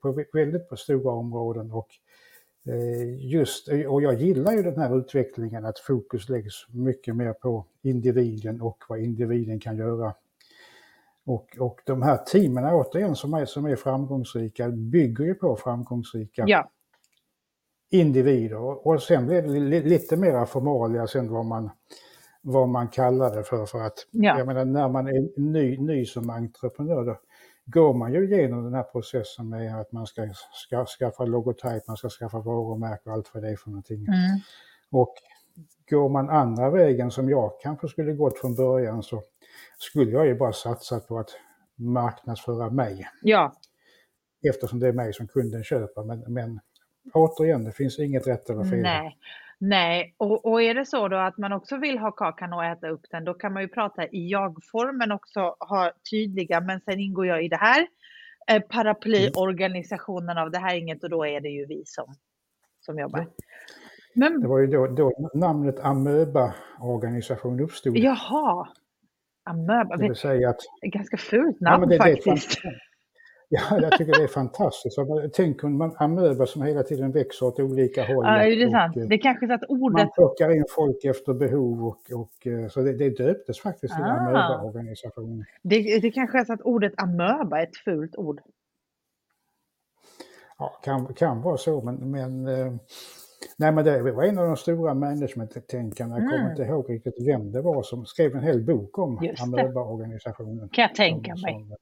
på, 0.01 0.13
på 0.13 0.25
väldigt 0.33 0.69
på 0.69 0.75
stora 0.75 1.11
områden. 1.11 1.71
Och, 1.71 1.87
eh, 2.67 3.31
just, 3.31 3.67
och 3.67 4.01
jag 4.01 4.13
gillar 4.13 4.51
ju 4.51 4.63
den 4.63 4.79
här 4.79 4.97
utvecklingen 4.99 5.65
att 5.65 5.79
fokus 5.79 6.29
läggs 6.29 6.67
mycket 6.69 7.15
mer 7.15 7.33
på 7.33 7.65
individen 7.81 8.61
och 8.61 8.83
vad 8.89 8.99
individen 8.99 9.59
kan 9.59 9.77
göra. 9.77 10.13
Och, 11.25 11.57
och 11.59 11.81
de 11.85 12.01
här 12.01 12.17
teamen 12.17 12.65
återigen 12.65 13.15
som 13.15 13.33
är, 13.33 13.45
som 13.45 13.65
är 13.65 13.75
framgångsrika 13.75 14.69
bygger 14.69 15.25
ju 15.25 15.33
på 15.35 15.55
framgångsrika 15.55 16.43
Ja, 16.47 16.69
individer. 17.91 18.87
Och 18.87 19.01
sen 19.01 19.25
blir 19.25 19.41
det 19.41 19.47
li, 19.59 19.81
lite 19.83 20.17
mer 20.17 20.45
formalia 20.45 21.07
sen 21.07 21.31
vad 21.31 21.45
man, 21.45 21.69
vad 22.41 22.69
man 22.69 22.87
kallar 22.87 23.35
det 23.35 23.43
för. 23.43 23.65
för 23.65 23.81
att, 23.81 24.07
Ja. 24.11 24.37
Jag 24.37 24.47
menar 24.47 24.65
när 24.65 24.89
man 24.89 25.07
är 25.07 25.39
ny, 25.39 25.77
ny 25.77 26.05
som 26.05 26.29
entreprenör 26.29 27.05
då 27.05 27.19
går 27.65 27.93
man 27.93 28.13
ju 28.13 28.23
igenom 28.33 28.63
den 28.63 28.73
här 28.73 28.83
processen 28.83 29.49
med 29.49 29.79
att 29.81 29.91
man 29.91 30.07
ska, 30.07 30.29
ska 30.53 30.85
skaffa 30.85 31.25
logotyp, 31.25 31.87
man 31.87 31.97
ska 31.97 32.09
skaffa 32.09 32.39
varumärke 32.39 33.09
och 33.09 33.13
allt 33.13 33.31
vad 33.33 33.43
det 33.43 33.49
är 33.49 33.55
för 33.55 33.69
någonting. 33.69 33.97
mm. 33.97 34.39
Och 34.91 35.13
går 35.89 36.09
man 36.09 36.29
andra 36.29 36.69
vägen 36.69 37.11
som 37.11 37.29
jag 37.29 37.51
kanske 37.61 37.87
skulle 37.87 38.13
gått 38.13 38.39
från 38.39 38.55
början 38.55 39.03
så 39.03 39.21
skulle 39.77 40.11
jag 40.11 40.27
ju 40.27 40.35
bara 40.35 40.53
satsat 40.53 41.07
på 41.07 41.19
att 41.19 41.29
marknadsföra 41.75 42.69
mig 42.69 43.07
ja. 43.21 43.53
eftersom 44.49 44.79
det 44.79 44.87
är 44.87 44.93
mig 44.93 45.13
som 45.13 45.27
kunden 45.27 45.63
köper. 45.63 46.03
Men, 46.03 46.33
men 46.33 46.59
återigen, 47.13 47.63
det 47.63 47.71
finns 47.71 47.99
inget 47.99 48.27
rätt 48.27 48.49
eller 48.49 48.63
fel. 48.63 48.81
Nej, 48.81 49.17
nej. 49.57 50.15
Och, 50.17 50.45
och 50.45 50.61
är 50.61 50.73
det 50.73 50.85
så 50.85 51.07
då 51.07 51.17
att 51.17 51.37
man 51.37 51.53
också 51.53 51.77
vill 51.77 51.97
ha 51.97 52.11
kakan 52.11 52.53
och 52.53 52.65
äta 52.65 52.89
upp 52.89 53.01
den, 53.11 53.25
då 53.25 53.33
kan 53.33 53.53
man 53.53 53.61
ju 53.61 53.67
prata 53.67 54.07
i 54.07 54.29
jag-form 54.29 54.97
men 54.97 55.11
också 55.11 55.55
ha 55.59 55.91
tydliga, 56.11 56.61
men 56.61 56.81
sen 56.81 56.99
ingår 56.99 57.27
jag 57.27 57.45
i 57.45 57.47
det 57.47 57.57
här 57.57 57.87
eh, 58.51 58.61
paraplyorganisationen 58.61 60.37
av 60.37 60.51
det 60.51 60.59
här 60.59 60.75
inget 60.75 61.03
och 61.03 61.09
då 61.09 61.25
är 61.25 61.41
det 61.41 61.49
ju 61.49 61.65
vi 61.65 61.83
som, 61.85 62.15
som 62.79 62.99
jobbar. 62.99 63.19
Det 63.19 63.27
Men 64.13 64.49
var 64.49 64.59
ju 64.59 64.67
då, 64.67 64.87
då 64.87 65.29
namnet 65.33 65.79
Amöba-organisation 65.79 67.59
uppstod. 67.59 67.97
jaha, 67.97 68.67
amöba, 69.43 69.97
Det 69.97 70.03
vill 70.03 70.15
säga 70.15 70.49
att 70.49 70.61
ganska 70.81 71.17
fult 71.17 71.57
Ja, 71.59 71.69
namn 71.69 71.79
men 71.79 71.89
det, 71.89 71.95
det, 71.95 72.03
faktiskt. 72.03 72.59
fant- 72.61 72.71
Ja, 73.53 73.79
jag 73.81 73.97
tycker 73.97 74.13
det 74.17 74.23
är 74.23 74.27
fantastiskt. 74.27 74.97
Tänk 75.33 75.63
om 75.63 75.77
man 75.77 75.95
amöba 75.97 76.45
som 76.45 76.61
hela 76.61 76.83
tiden 76.83 77.11
växer 77.11 77.45
åt 77.45 77.59
olika 77.59 78.03
håll. 78.05 78.25
Ja, 78.25 78.37
det 78.37 78.63
är 78.63 78.69
sant. 78.69 78.95
Och, 78.95 79.09
det 79.09 79.15
är 79.15 79.21
kanske 79.21 79.47
så 79.47 79.53
att 79.53 79.63
ordet... 79.67 79.97
Man 79.97 80.11
plockar 80.11 80.55
in 80.55 80.65
folk 80.69 81.05
efter 81.05 81.33
behov 81.33 81.87
och, 81.87 82.11
och 82.11 82.47
eh, 82.47 82.67
så 82.67 82.81
det, 82.81 82.93
det 82.93 83.09
döptes 83.09 83.59
faktiskt 83.59 83.95
till 83.95 84.03
ah. 84.03 84.07
amöba-organisationen. 84.07 85.45
Det, 85.61 85.99
det 85.99 86.11
kanske 86.11 86.39
är 86.39 86.45
så 86.45 86.53
att 86.53 86.61
ordet 86.61 86.93
amöba 86.97 87.59
är 87.59 87.63
ett 87.63 87.77
fult 87.77 88.15
ord. 88.15 88.41
Ja, 90.57 90.79
kan, 90.83 91.13
kan 91.13 91.41
vara 91.41 91.57
så, 91.57 91.81
men, 91.81 92.11
men 92.11 92.47
eh, 92.47 92.73
Nej, 93.57 93.71
men 93.71 93.85
det 93.85 94.11
var 94.11 94.23
en 94.23 94.37
av 94.37 94.47
de 94.47 94.57
stora 94.57 94.93
management-tänkarna. 94.93 96.19
Jag 96.19 96.29
kommer 96.29 96.39
mm. 96.39 96.51
inte 96.51 96.63
ihåg 96.63 96.89
riktigt 96.89 97.27
vem 97.27 97.51
det 97.51 97.61
var 97.61 97.83
som 97.83 98.05
skrev 98.05 98.35
en 98.35 98.43
hel 98.43 98.61
bok 98.61 98.97
om 98.97 99.17
amöba-organisationen. 99.43 100.69
Kan 100.69 100.81
jag 100.81 100.95
tänka 100.95 101.35
som, 101.35 101.41
mig. 101.41 101.53
Som, 101.53 101.75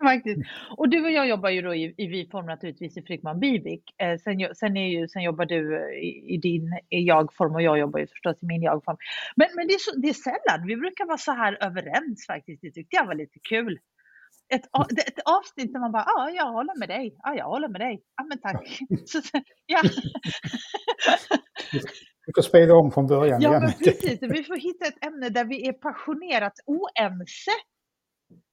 Faktiskt. 0.04 0.40
Och 0.76 0.88
du 0.88 1.04
och 1.04 1.10
jag 1.10 1.28
jobbar 1.28 1.50
ju 1.50 1.62
då 1.62 1.74
i, 1.74 1.94
i 1.96 2.06
vi-form 2.06 2.46
naturligtvis 2.46 2.96
i 2.96 3.02
Frykman 3.02 3.40
Bivik. 3.40 3.82
Eh, 4.02 4.18
sen, 4.18 4.54
sen, 4.54 4.76
är 4.76 4.88
ju, 4.88 5.08
sen 5.08 5.22
jobbar 5.22 5.46
du 5.46 5.90
i, 5.94 6.34
i 6.34 6.36
din 6.36 6.80
jag-form 6.88 7.54
och 7.54 7.62
jag 7.62 7.78
jobbar 7.78 8.00
ju 8.00 8.06
förstås 8.06 8.42
i 8.42 8.46
min 8.46 8.62
jag-form. 8.62 8.96
Men, 9.36 9.48
men 9.56 9.66
det, 9.66 9.74
är 9.74 9.78
så, 9.78 10.00
det 10.00 10.08
är 10.08 10.12
sällan 10.12 10.66
vi 10.66 10.76
brukar 10.76 11.06
vara 11.06 11.18
så 11.18 11.32
här 11.32 11.58
överens 11.60 12.26
faktiskt. 12.26 12.62
Det 12.62 12.70
tyckte 12.70 12.96
jag 12.96 13.06
var 13.06 13.14
lite 13.14 13.38
kul. 13.48 13.78
Ett, 14.54 14.64
ett 15.06 15.18
avsnitt 15.24 15.72
där 15.72 15.80
man 15.80 15.92
bara, 15.92 16.04
ja, 16.06 16.30
jag 16.30 16.52
håller 16.52 16.78
med 16.78 16.88
dig. 16.88 17.16
Ja, 17.22 17.34
jag 17.34 17.44
håller 17.44 17.68
med 17.68 17.80
dig. 17.80 18.02
Ja, 18.16 18.24
men 18.24 18.40
tack. 18.40 18.78
Så, 19.06 19.20
ja. 19.66 19.82
Vi 22.26 22.32
får 22.34 22.42
spela 22.42 22.74
om 22.74 22.90
från 22.90 23.06
början 23.06 23.40
ja. 23.40 23.60
Men 23.60 23.72
precis. 23.72 24.18
Vi 24.22 24.44
får 24.44 24.56
hitta 24.56 24.86
ett 24.86 25.04
ämne 25.06 25.28
där 25.28 25.44
vi 25.44 25.68
är 25.68 25.72
passionerat 25.72 26.52
oense. 26.66 27.50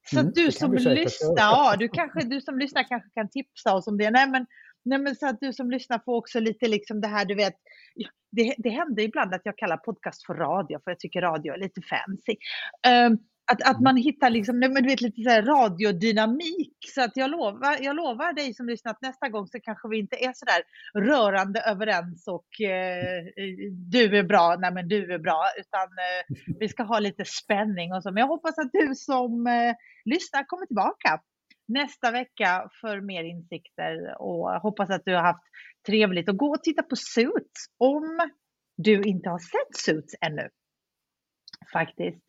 Så 0.10 0.20
mm, 0.20 0.28
att 0.28 0.36
du 0.36 0.52
som 0.52 0.74
lyssnar, 0.74 1.34
ja, 1.38 1.76
du, 1.80 1.90
kanske, 1.90 2.20
du 2.20 2.42
som 2.42 2.60
lyssnar 2.60 2.84
kanske 2.84 3.10
kan 3.10 3.30
tipsa 3.30 3.76
oss 3.76 3.88
om 3.88 3.98
det. 3.98 4.12
Nej 4.12 4.30
men, 4.30 4.46
nej, 4.86 5.00
men 5.00 5.16
så 5.16 5.28
att 5.28 5.40
du 5.42 5.54
som 5.54 5.72
lyssnar 5.72 6.02
får 6.06 6.16
också 6.16 6.40
lite 6.40 6.68
liksom 6.68 7.02
det 7.02 7.08
här, 7.08 7.26
du 7.26 7.36
vet, 7.36 7.54
det, 8.32 8.56
det 8.58 8.70
händer 8.70 9.04
ibland 9.04 9.34
att 9.34 9.42
jag 9.44 9.58
kallar 9.58 9.78
podcast 9.78 10.26
för 10.26 10.34
radio, 10.34 10.80
för 10.84 10.92
jag 10.92 11.00
tycker 11.00 11.22
radio 11.22 11.54
är 11.54 11.58
lite 11.58 11.82
fancy. 11.82 12.36
Um, 12.88 13.20
att, 13.52 13.70
att 13.70 13.82
man 13.82 13.98
hittar 13.98 14.30
liksom, 14.30 14.60
men 14.60 14.74
du 14.74 14.90
vet, 14.90 15.02
lite 15.02 15.22
så 15.22 15.30
radiodynamik. 15.30 16.78
Så 16.96 17.02
att 17.02 17.18
jag 17.18 17.32
lovar, 17.32 17.78
jag 17.82 17.96
lovar 17.96 18.34
dig 18.34 18.54
som 18.54 18.68
lyssnar 18.68 18.92
att 18.92 19.02
nästa 19.02 19.30
gång 19.30 19.48
så 19.48 19.60
kanske 19.60 19.88
vi 19.88 20.00
inte 20.00 20.16
är 20.16 20.34
så 20.34 20.46
där 20.46 20.64
rörande 21.02 21.62
överens 21.62 22.28
och 22.28 22.62
eh, 22.62 23.26
du 23.72 24.18
är 24.18 24.24
bra, 24.24 24.56
nej 24.60 24.74
men 24.74 24.88
du 24.88 25.14
är 25.14 25.20
bra, 25.20 25.44
utan 25.58 25.82
eh, 25.82 26.56
vi 26.60 26.70
ska 26.70 26.84
ha 26.84 27.00
lite 27.00 27.26
spänning 27.26 27.94
och 27.94 28.04
så. 28.04 28.12
Men 28.12 28.22
jag 28.22 28.28
hoppas 28.28 28.58
att 28.58 28.70
du 28.74 28.96
som 28.96 29.48
eh, 29.48 29.76
lyssnar 30.06 30.44
kommer 30.44 30.66
tillbaka 30.66 31.22
nästa 31.68 32.12
vecka 32.12 32.70
för 32.82 33.02
mer 33.02 33.24
insikter 33.24 34.22
och 34.22 34.50
hoppas 34.50 34.90
att 34.90 35.06
du 35.06 35.16
har 35.16 35.22
haft 35.22 35.44
trevligt 35.88 36.30
och 36.30 36.38
gå 36.38 36.50
och 36.50 36.64
titta 36.64 36.84
på 36.84 36.96
Suits 36.96 37.66
om 37.78 38.30
du 38.78 39.02
inte 39.02 39.30
har 39.30 39.40
sett 39.40 39.76
Suits 39.76 40.16
ännu. 40.22 40.50
Faktiskt. 41.74 42.26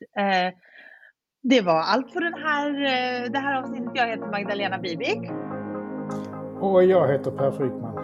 Det 1.42 1.60
var 1.60 1.80
allt 1.80 2.12
för 2.12 2.20
den 2.20 2.34
här, 2.34 2.70
eh, 2.70 3.30
det 3.30 3.38
här 3.38 3.62
avsnittet. 3.62 3.90
Jag 3.94 4.06
heter 4.06 4.26
Magdalena 4.26 4.78
Bibik. 4.78 5.30
Och 6.60 6.84
jag 6.84 7.12
heter 7.12 7.30
Per 7.30 7.50
Frykman. 7.50 7.97